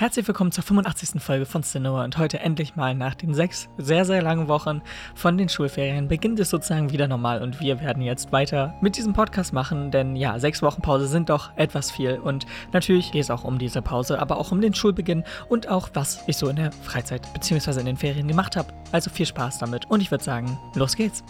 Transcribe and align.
Herzlich 0.00 0.26
willkommen 0.26 0.50
zur 0.50 0.64
85. 0.64 1.20
Folge 1.20 1.44
von 1.44 1.62
Cinema 1.62 2.04
und 2.04 2.16
heute 2.16 2.40
endlich 2.40 2.74
mal 2.74 2.94
nach 2.94 3.14
den 3.14 3.34
sechs 3.34 3.68
sehr, 3.76 4.06
sehr 4.06 4.22
langen 4.22 4.48
Wochen 4.48 4.80
von 5.14 5.36
den 5.36 5.50
Schulferien 5.50 6.08
beginnt 6.08 6.40
es 6.40 6.48
sozusagen 6.48 6.90
wieder 6.90 7.06
normal 7.06 7.42
und 7.42 7.60
wir 7.60 7.82
werden 7.82 8.02
jetzt 8.02 8.32
weiter 8.32 8.74
mit 8.80 8.96
diesem 8.96 9.12
Podcast 9.12 9.52
machen, 9.52 9.90
denn 9.90 10.16
ja, 10.16 10.38
sechs 10.38 10.62
Wochen 10.62 10.80
Pause 10.80 11.06
sind 11.06 11.28
doch 11.28 11.54
etwas 11.56 11.90
viel 11.90 12.14
und 12.14 12.46
natürlich 12.72 13.12
geht 13.12 13.24
es 13.24 13.30
auch 13.30 13.44
um 13.44 13.58
diese 13.58 13.82
Pause, 13.82 14.18
aber 14.18 14.38
auch 14.38 14.52
um 14.52 14.62
den 14.62 14.72
Schulbeginn 14.72 15.22
und 15.50 15.68
auch 15.68 15.90
was 15.92 16.24
ich 16.26 16.38
so 16.38 16.48
in 16.48 16.56
der 16.56 16.72
Freizeit 16.72 17.30
bzw. 17.34 17.80
in 17.80 17.84
den 17.84 17.98
Ferien 17.98 18.26
gemacht 18.26 18.56
habe. 18.56 18.72
Also 18.92 19.10
viel 19.10 19.26
Spaß 19.26 19.58
damit 19.58 19.84
und 19.90 20.00
ich 20.00 20.10
würde 20.10 20.24
sagen, 20.24 20.58
los 20.76 20.96
geht's. 20.96 21.22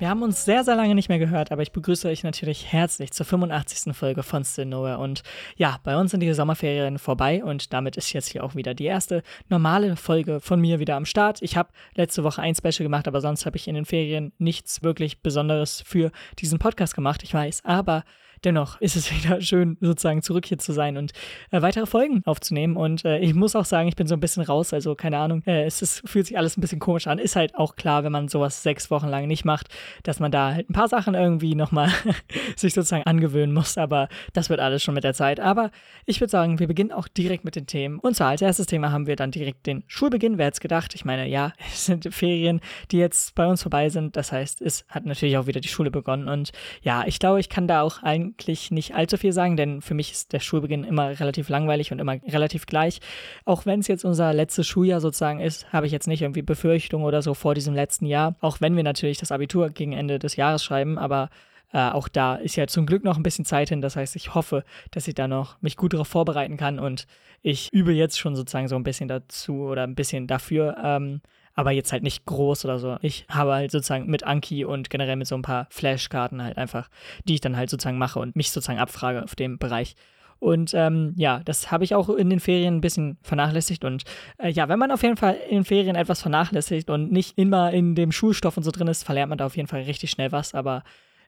Wir 0.00 0.08
haben 0.08 0.22
uns 0.22 0.46
sehr, 0.46 0.64
sehr 0.64 0.76
lange 0.76 0.94
nicht 0.94 1.10
mehr 1.10 1.18
gehört, 1.18 1.52
aber 1.52 1.60
ich 1.60 1.72
begrüße 1.72 2.08
euch 2.08 2.24
natürlich 2.24 2.72
herzlich 2.72 3.12
zur 3.12 3.26
85. 3.26 3.94
Folge 3.94 4.22
von 4.22 4.46
Still 4.46 4.64
Nowhere. 4.64 4.96
Und 4.96 5.22
ja, 5.56 5.78
bei 5.84 5.94
uns 5.94 6.10
sind 6.10 6.20
die 6.20 6.32
Sommerferien 6.32 6.98
vorbei 6.98 7.44
und 7.44 7.74
damit 7.74 7.98
ist 7.98 8.14
jetzt 8.14 8.28
hier 8.28 8.42
auch 8.42 8.54
wieder 8.54 8.72
die 8.72 8.86
erste 8.86 9.22
normale 9.50 9.96
Folge 9.96 10.40
von 10.40 10.58
mir 10.58 10.78
wieder 10.78 10.96
am 10.96 11.04
Start. 11.04 11.42
Ich 11.42 11.54
habe 11.54 11.68
letzte 11.94 12.24
Woche 12.24 12.40
ein 12.40 12.54
Special 12.54 12.82
gemacht, 12.82 13.08
aber 13.08 13.20
sonst 13.20 13.44
habe 13.44 13.58
ich 13.58 13.68
in 13.68 13.74
den 13.74 13.84
Ferien 13.84 14.32
nichts 14.38 14.82
wirklich 14.82 15.20
Besonderes 15.20 15.82
für 15.84 16.12
diesen 16.38 16.58
Podcast 16.58 16.94
gemacht, 16.94 17.22
ich 17.22 17.34
weiß. 17.34 17.66
Aber 17.66 18.04
dennoch 18.44 18.80
ist 18.80 18.96
es 18.96 19.10
wieder 19.24 19.40
schön, 19.40 19.76
sozusagen 19.80 20.22
zurück 20.22 20.46
hier 20.46 20.58
zu 20.58 20.72
sein 20.72 20.96
und 20.96 21.12
äh, 21.50 21.62
weitere 21.62 21.86
Folgen 21.86 22.22
aufzunehmen. 22.24 22.76
Und 22.76 23.04
äh, 23.04 23.18
ich 23.18 23.34
muss 23.34 23.56
auch 23.56 23.64
sagen, 23.64 23.88
ich 23.88 23.96
bin 23.96 24.06
so 24.06 24.14
ein 24.14 24.20
bisschen 24.20 24.42
raus, 24.42 24.72
also 24.72 24.94
keine 24.94 25.18
Ahnung, 25.18 25.42
äh, 25.46 25.64
es 25.64 25.82
ist, 25.82 26.08
fühlt 26.08 26.26
sich 26.26 26.38
alles 26.38 26.56
ein 26.56 26.60
bisschen 26.60 26.78
komisch 26.78 27.06
an. 27.06 27.18
Ist 27.18 27.36
halt 27.36 27.54
auch 27.54 27.76
klar, 27.76 28.04
wenn 28.04 28.12
man 28.12 28.28
sowas 28.28 28.62
sechs 28.62 28.90
Wochen 28.90 29.08
lang 29.08 29.26
nicht 29.26 29.44
macht, 29.44 29.68
dass 30.02 30.20
man 30.20 30.30
da 30.30 30.54
halt 30.54 30.70
ein 30.70 30.72
paar 30.72 30.88
Sachen 30.88 31.14
irgendwie 31.14 31.54
nochmal 31.54 31.90
sich 32.56 32.74
sozusagen 32.74 33.04
angewöhnen 33.04 33.54
muss. 33.54 33.78
Aber 33.78 34.08
das 34.32 34.50
wird 34.50 34.60
alles 34.60 34.82
schon 34.82 34.94
mit 34.94 35.04
der 35.04 35.14
Zeit. 35.14 35.40
Aber 35.40 35.70
ich 36.06 36.20
würde 36.20 36.30
sagen, 36.30 36.58
wir 36.58 36.66
beginnen 36.66 36.92
auch 36.92 37.08
direkt 37.08 37.44
mit 37.44 37.56
den 37.56 37.66
Themen. 37.66 37.98
Und 37.98 38.16
zwar 38.16 38.28
als 38.28 38.42
erstes 38.42 38.66
Thema 38.66 38.92
haben 38.92 39.06
wir 39.06 39.16
dann 39.16 39.30
direkt 39.30 39.66
den 39.66 39.84
Schulbeginn. 39.86 40.38
Wer 40.38 40.46
hätte 40.46 40.60
gedacht? 40.60 40.94
Ich 40.94 41.04
meine, 41.04 41.28
ja, 41.28 41.52
es 41.72 41.86
sind 41.86 42.12
Ferien, 42.12 42.60
die 42.90 42.98
jetzt 42.98 43.34
bei 43.34 43.46
uns 43.46 43.62
vorbei 43.62 43.88
sind. 43.88 44.16
Das 44.16 44.32
heißt, 44.32 44.62
es 44.62 44.84
hat 44.88 45.06
natürlich 45.06 45.36
auch 45.36 45.46
wieder 45.46 45.60
die 45.60 45.68
Schule 45.68 45.90
begonnen. 45.90 46.28
Und 46.28 46.52
ja, 46.82 47.04
ich 47.06 47.18
glaube, 47.18 47.40
ich 47.40 47.48
kann 47.48 47.66
da 47.66 47.82
auch 47.82 48.02
ein 48.02 48.29
eigentlich 48.30 48.70
nicht 48.70 48.94
allzu 48.94 49.16
viel 49.16 49.32
sagen, 49.32 49.56
denn 49.56 49.82
für 49.82 49.94
mich 49.94 50.12
ist 50.12 50.32
der 50.32 50.40
Schulbeginn 50.40 50.84
immer 50.84 51.20
relativ 51.20 51.48
langweilig 51.48 51.92
und 51.92 51.98
immer 51.98 52.16
relativ 52.26 52.66
gleich. 52.66 53.00
Auch 53.44 53.66
wenn 53.66 53.80
es 53.80 53.88
jetzt 53.88 54.04
unser 54.04 54.32
letztes 54.32 54.66
Schuljahr 54.66 55.00
sozusagen 55.00 55.40
ist, 55.40 55.72
habe 55.72 55.86
ich 55.86 55.92
jetzt 55.92 56.06
nicht 56.06 56.22
irgendwie 56.22 56.42
Befürchtungen 56.42 57.06
oder 57.06 57.22
so 57.22 57.34
vor 57.34 57.54
diesem 57.54 57.74
letzten 57.74 58.06
Jahr. 58.06 58.34
Auch 58.40 58.60
wenn 58.60 58.76
wir 58.76 58.82
natürlich 58.82 59.18
das 59.18 59.32
Abitur 59.32 59.70
gegen 59.70 59.92
Ende 59.92 60.18
des 60.18 60.36
Jahres 60.36 60.64
schreiben, 60.64 60.98
aber 60.98 61.30
äh, 61.72 61.90
auch 61.90 62.08
da 62.08 62.36
ist 62.36 62.56
ja 62.56 62.66
zum 62.66 62.86
Glück 62.86 63.04
noch 63.04 63.16
ein 63.16 63.22
bisschen 63.22 63.44
Zeit 63.44 63.68
hin. 63.68 63.80
Das 63.80 63.96
heißt, 63.96 64.16
ich 64.16 64.34
hoffe, 64.34 64.64
dass 64.90 65.08
ich 65.08 65.14
da 65.14 65.28
noch 65.28 65.60
mich 65.62 65.76
gut 65.76 65.92
darauf 65.92 66.08
vorbereiten 66.08 66.56
kann 66.56 66.78
und 66.78 67.06
ich 67.42 67.72
übe 67.72 67.92
jetzt 67.92 68.18
schon 68.18 68.36
sozusagen 68.36 68.68
so 68.68 68.76
ein 68.76 68.84
bisschen 68.84 69.08
dazu 69.08 69.62
oder 69.62 69.84
ein 69.84 69.94
bisschen 69.94 70.26
dafür, 70.26 70.76
ähm, 70.82 71.20
aber 71.54 71.72
jetzt 71.72 71.92
halt 71.92 72.02
nicht 72.02 72.24
groß 72.26 72.64
oder 72.64 72.78
so. 72.78 72.96
Ich 73.02 73.26
habe 73.28 73.52
halt 73.52 73.70
sozusagen 73.70 74.06
mit 74.06 74.24
Anki 74.24 74.64
und 74.64 74.90
generell 74.90 75.16
mit 75.16 75.26
so 75.26 75.34
ein 75.34 75.42
paar 75.42 75.66
Flashkarten 75.70 76.42
halt 76.42 76.56
einfach, 76.58 76.88
die 77.24 77.34
ich 77.34 77.40
dann 77.40 77.56
halt 77.56 77.70
sozusagen 77.70 77.98
mache 77.98 78.18
und 78.18 78.36
mich 78.36 78.50
sozusagen 78.50 78.78
abfrage 78.78 79.22
auf 79.22 79.34
dem 79.34 79.58
Bereich. 79.58 79.94
Und 80.40 80.72
ähm, 80.72 81.12
ja, 81.16 81.42
das 81.44 81.70
habe 81.70 81.84
ich 81.84 81.94
auch 81.94 82.08
in 82.08 82.30
den 82.30 82.40
Ferien 82.40 82.76
ein 82.76 82.80
bisschen 82.80 83.18
vernachlässigt. 83.22 83.84
Und 83.84 84.04
äh, 84.38 84.48
ja, 84.50 84.68
wenn 84.70 84.78
man 84.78 84.90
auf 84.90 85.02
jeden 85.02 85.18
Fall 85.18 85.36
in 85.48 85.56
den 85.56 85.64
Ferien 85.64 85.96
etwas 85.96 86.22
vernachlässigt 86.22 86.88
und 86.88 87.12
nicht 87.12 87.36
immer 87.36 87.72
in 87.72 87.94
dem 87.94 88.10
Schulstoff 88.10 88.56
und 88.56 88.62
so 88.62 88.70
drin 88.70 88.88
ist, 88.88 89.04
verlernt 89.04 89.28
man 89.28 89.38
da 89.38 89.46
auf 89.46 89.56
jeden 89.56 89.68
Fall 89.68 89.82
richtig 89.82 90.10
schnell 90.10 90.32
was. 90.32 90.54
Aber 90.54 90.82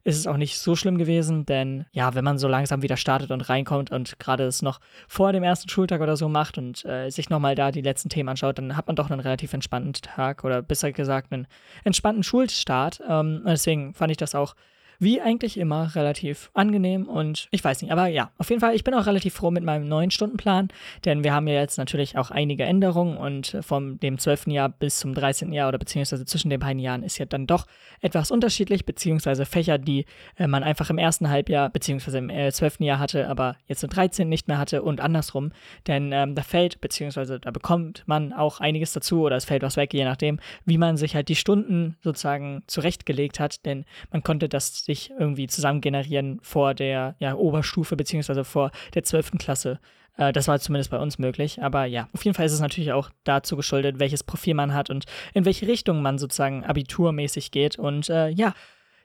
ist 0.05 0.19
es 0.19 0.27
auch 0.27 0.37
nicht 0.37 0.59
so 0.59 0.75
schlimm 0.75 0.99
gewesen, 0.99 1.47
denn 1.47 1.87
ja, 1.93 2.15
wenn 2.15 2.25
man 2.25 2.39
so 2.39 2.49
langsam 2.49 2.83
wieder 2.83 2.97
startet 2.97 3.31
und 3.31 3.49
reinkommt 3.49 3.93
und 3.93 4.19
gerade 4.19 4.45
es 4.45 4.63
noch 4.63 4.81
vor 5.07 5.33
dem 5.33 5.43
ersten 5.45 5.69
Schultag 5.69 6.01
oder 6.01 6.17
so 6.17 6.29
macht 6.29 6.59
und 6.59 6.85
äh, 6.85 7.11
sich 7.11 7.31
nochmal 7.31 7.55
da 7.55 7.71
die 7.71 7.83
letzten 7.83 8.09
Themen 8.09 8.29
anschaut, 8.29 8.59
dann 8.59 8.77
hat 8.77 8.89
man 8.89 8.97
doch 8.97 9.11
einen 9.11 9.21
relativ 9.21 9.53
entspannten 9.53 9.93
Tag 9.93 10.45
oder 10.45 10.61
besser 10.61 10.93
gesagt 10.93 11.33
einen 11.33 11.47
entspannten 11.85 12.25
Schulstart. 12.25 13.01
Ähm, 13.09 13.43
deswegen 13.47 13.95
fand 13.95 14.11
ich 14.11 14.17
das 14.17 14.35
auch 14.35 14.55
wie 15.03 15.21
eigentlich 15.21 15.59
immer 15.59 15.97
relativ 15.97 16.51
angenehm 16.55 17.09
und 17.09 17.49
ich 17.51 17.65
weiß 17.65 17.83
nicht, 17.83 17.91
aber 17.91 18.07
ja, 18.07 18.31
auf 18.39 18.51
jeden 18.51 18.61
Fall, 18.61 18.77
ich 18.77 18.85
bin 18.85 18.95
auch 18.95 19.07
relativ 19.07 19.35
froh 19.35 19.51
mit 19.51 19.65
meinem 19.65 19.89
neuen 19.89 20.13
Stundenplan, 20.13 20.69
denn 21.05 21.25
wir 21.25 21.35
haben 21.35 21.49
ja 21.49 21.55
jetzt 21.55 21.77
natürlich 21.77 22.17
auch 22.17 22.31
einige 22.31 22.63
Änderungen 22.63 23.17
und 23.17 23.57
vom 23.63 23.99
dem 23.99 24.19
12. 24.19 24.47
Jahr 24.47 24.69
bis 24.69 25.01
zum 25.01 25.13
13. 25.13 25.53
Jahr 25.53 25.69
oder 25.69 25.79
beziehungsweise 25.79 26.25
zwischen 26.25 26.51
den 26.51 26.61
beiden 26.61 26.79
Jahren 26.79 27.03
ist 27.03 27.19
ja 27.19 27.27
dann 27.27 27.49
doch 27.49 27.67
etwas 28.01 28.31
unterschiedlich, 28.31 28.87
beziehungsweise 28.87 29.45
Fächer, 29.45 29.77
die 29.77 30.05
äh, 30.37 30.47
man 30.47 30.63
einfach 30.63 30.89
im 30.89 30.99
ersten 30.99 31.29
Halbjahr 31.29 31.71
beziehungsweise 31.71 32.19
im 32.19 32.31
äh, 32.31 32.53
12. 32.53 32.79
Jahr 32.81 33.01
hatte, 33.01 33.29
aber 33.29 33.57
jetzt 33.67 33.83
im 33.83 33.91
13. 33.91 34.29
nicht 34.29 34.47
mehr 34.47 34.59
hatte 34.59 34.83
und 34.83 35.01
andersrum, 35.01 35.51
denn 35.89 36.13
ähm, 36.13 36.37
da 36.37 36.43
fällt 36.43 36.81
beziehungsweise 36.81 37.41
da 37.41 37.51
bekommt 37.51 38.05
man 38.07 38.33
auch 38.33 38.61
einiges 38.61 38.93
dazu 38.93 39.23
oder 39.23 39.35
es 39.35 39.47
fällt 39.47 39.65
was 39.65 39.77
weg, 39.77 39.93
je 39.95 40.05
nachdem, 40.05 40.39
wie 40.65 40.79
man 40.79 40.97
sich 40.97 41.17
halt 41.17 41.29
die 41.29 41.35
Stunden 41.35 41.97
sozusagen 42.05 42.63
zurechtgelegt 42.69 43.41
hat, 43.41 43.67
denn 43.67 43.85
man 44.13 44.23
konnte 44.23 44.49
das 44.49 44.87
sich 44.95 45.11
irgendwie 45.19 45.47
zusammen 45.47 45.81
generieren 45.81 46.39
vor 46.43 46.75
der 46.75 47.17
ja, 47.19 47.35
Oberstufe 47.35 47.97
beziehungsweise 47.97 48.45
vor 48.45 48.71
der 48.95 49.05
12. 49.05 49.33
Klasse. 49.39 49.81
Äh, 50.17 50.33
das 50.33 50.49
war 50.49 50.59
zumindest 50.61 50.91
bei 50.91 50.99
uns 50.99 51.19
möglich. 51.19 51.63
Aber 51.63 51.85
ja, 51.85 52.09
auf 52.13 52.25
jeden 52.25 52.35
Fall 52.35 52.47
ist 52.47 52.53
es 52.53 52.61
natürlich 52.61 52.93
auch 52.93 53.11
dazu 53.25 53.57
geschuldet, 53.57 53.99
welches 53.99 54.23
Profil 54.23 54.55
man 54.55 54.75
hat 54.75 54.91
und 54.91 55.05
in 55.35 55.45
welche 55.45 55.67
Richtung 55.67 56.03
man 56.03 56.19
sozusagen 56.19 56.65
abiturmäßig 56.65 57.51
geht. 57.51 57.79
Und 57.79 58.09
äh, 58.09 58.29
ja, 58.29 58.55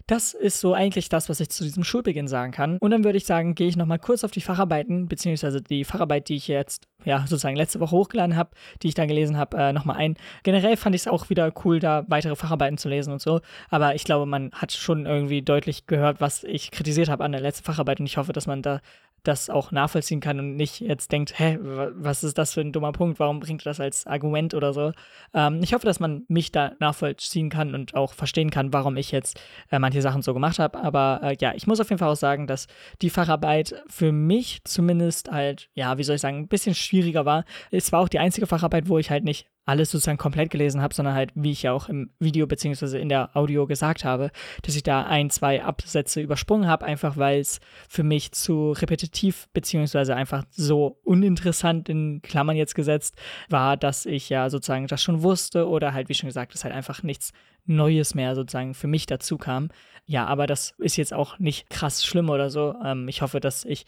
das 0.08 0.34
ist 0.34 0.62
so 0.62 0.74
eigentlich 0.74 1.10
das, 1.10 1.28
was 1.28 1.42
ich 1.42 1.50
zu 1.50 1.64
diesem 1.64 1.84
Schulbeginn 1.84 2.30
sagen 2.30 2.54
kann. 2.54 2.78
Und 2.80 2.92
dann 2.92 3.04
würde 3.04 3.18
ich 3.18 3.26
sagen, 3.26 3.56
gehe 3.56 3.68
ich 3.68 3.76
nochmal 3.76 4.00
kurz 4.00 4.24
auf 4.24 4.32
die 4.32 4.42
Facharbeiten, 4.42 5.08
beziehungsweise 5.08 5.62
die 5.62 5.84
Facharbeit, 5.84 6.30
die 6.30 6.38
ich 6.38 6.48
jetzt 6.48 6.88
ja, 7.04 7.22
sozusagen 7.22 7.58
letzte 7.58 7.80
Woche 7.82 7.96
hochgeladen 7.96 8.36
habe, 8.36 8.52
die 8.82 8.88
ich 8.88 8.94
da 8.94 9.06
gelesen 9.06 9.38
habe, 9.38 9.58
äh, 9.58 9.74
nochmal 9.74 9.98
ein. 9.98 10.16
Generell 10.44 10.78
fand 10.78 10.96
ich 10.96 11.02
es 11.02 11.08
auch 11.08 11.30
wieder 11.30 11.52
cool, 11.64 11.80
da 11.80 12.06
weitere 12.08 12.36
Facharbeiten 12.36 12.78
zu 12.78 12.90
lesen 12.90 13.12
und 13.12 13.22
so. 13.22 13.42
Aber 13.70 13.96
ich 13.96 14.06
glaube, 14.06 14.26
man 14.26 14.52
hat 14.54 14.72
schon 14.72 15.06
irgendwie 15.06 15.42
deutlich 15.42 15.88
gehört, 15.88 16.22
was 16.22 16.44
ich 16.44 16.72
kritisiert 16.72 17.10
habe 17.10 17.24
an 17.24 17.34
der 17.34 17.42
letzten 17.42 17.66
Facharbeit 17.66 18.00
und 18.00 18.06
ich 18.06 18.18
hoffe, 18.18 18.34
dass 18.34 18.48
man 18.48 18.62
da 18.62 18.82
das 19.24 19.50
auch 19.50 19.72
nachvollziehen 19.72 20.20
kann 20.20 20.40
und 20.40 20.56
nicht 20.56 20.80
jetzt 20.80 21.12
denkt, 21.12 21.38
hä, 21.38 21.58
was 21.62 22.24
ist 22.24 22.38
das 22.38 22.54
für 22.54 22.62
ein 22.62 22.72
dummer 22.72 22.92
Punkt, 22.92 23.20
warum 23.20 23.40
bringt 23.40 23.66
das 23.66 23.80
als 23.80 24.08
Argument 24.08 24.54
oder 24.54 24.74
so. 24.74 24.92
Ähm, 25.34 25.60
ich 25.62 25.74
hoffe, 25.74 25.86
dass 25.86 26.00
man 26.00 26.24
mich 26.28 26.52
da 26.52 26.74
nachvollziehen 26.80 27.50
kann 27.50 27.76
und 27.76 27.96
auch 27.96 28.14
verstehen 28.14 28.50
kann, 28.50 28.74
warum 28.74 28.96
ich 28.98 29.12
jetzt 29.12 29.40
äh, 29.72 29.80
manche 29.80 30.02
Sachen 30.02 30.22
so 30.22 30.34
gemacht 30.34 30.60
habe. 30.60 30.80
Aber 30.80 31.20
äh, 31.24 31.38
ja, 31.40 31.54
ich 31.56 31.68
muss 31.68 31.80
auf 31.80 31.90
jeden 31.90 32.00
Fall 32.00 32.12
auch 32.12 32.16
sagen, 32.16 32.48
dass 32.48 32.68
die 33.02 33.10
Facharbeit 33.10 33.84
für 33.88 34.12
mich 34.12 34.62
zumindest 34.64 35.32
halt, 35.32 35.70
ja, 35.74 35.98
wie 35.98 36.04
soll 36.04 36.16
ich 36.16 36.22
sagen, 36.22 36.38
ein 36.38 36.48
bisschen 36.48 36.76
schwieriger 36.76 37.26
war. 37.26 37.44
Es 37.72 37.92
war 37.92 38.02
auch 38.02 38.10
die 38.10 38.20
einzige 38.20 38.48
Facharbeit, 38.48 38.88
wo 38.88 38.98
ich 38.98 39.10
halt 39.12 39.24
nicht 39.24 39.48
alles 39.68 39.92
sozusagen 39.92 40.18
komplett 40.18 40.50
gelesen 40.50 40.82
habe, 40.82 40.94
sondern 40.94 41.14
halt, 41.14 41.32
wie 41.36 41.52
ich 41.52 41.64
ja 41.64 41.74
auch 41.74 41.90
im 41.90 42.10
Video 42.20 42.48
beziehungsweise 42.48 42.98
in 42.98 43.10
der 43.10 43.36
Audio 43.36 43.68
gesagt 43.68 44.06
habe, 44.06 44.32
dass 44.64 44.76
ich 44.76 44.84
da 44.84 45.04
ein, 45.04 45.30
zwei 45.30 45.64
Absätze 45.64 46.22
übersprungen 46.22 46.68
habe, 46.68 46.86
einfach 46.86 47.18
weil 47.18 47.40
es 47.42 47.60
für 47.90 48.04
mich 48.04 48.32
zu 48.32 48.72
repetitiv 48.72 49.48
beziehungsweise 49.54 50.16
einfach 50.16 50.46
so 50.52 51.00
uninteressant 51.04 51.90
in 51.90 52.22
Klammern 52.22 52.56
jetzt 52.56 52.76
gesetzt 52.76 53.16
war, 53.50 53.76
dass 53.76 54.06
ich 54.06 54.30
ja 54.30 54.50
sozusagen 54.50 54.88
das 54.88 55.04
schon 55.04 55.22
wusste 55.22 55.68
oder 55.68 55.94
halt, 55.94 56.08
wie 56.08 56.14
schon 56.14 56.30
gesagt, 56.30 56.54
dass 56.54 56.64
halt 56.64 56.74
einfach 56.74 57.04
nichts 57.04 57.34
Neues 57.66 58.16
mehr 58.16 58.34
sozusagen 58.36 58.74
für 58.74 58.88
mich 58.88 59.06
dazu 59.06 59.38
kam. 59.38 59.68
Ja, 60.06 60.26
aber 60.26 60.48
das 60.48 60.76
ist 60.78 60.96
jetzt 60.96 61.14
auch 61.14 61.38
nicht 61.38 61.70
krass 61.70 62.06
schlimm 62.06 62.30
oder 62.30 62.50
so. 62.50 62.74
Ähm, 62.82 63.10
ich 63.10 63.22
hoffe, 63.22 63.42
dass 63.42 63.66
ich 63.66 63.86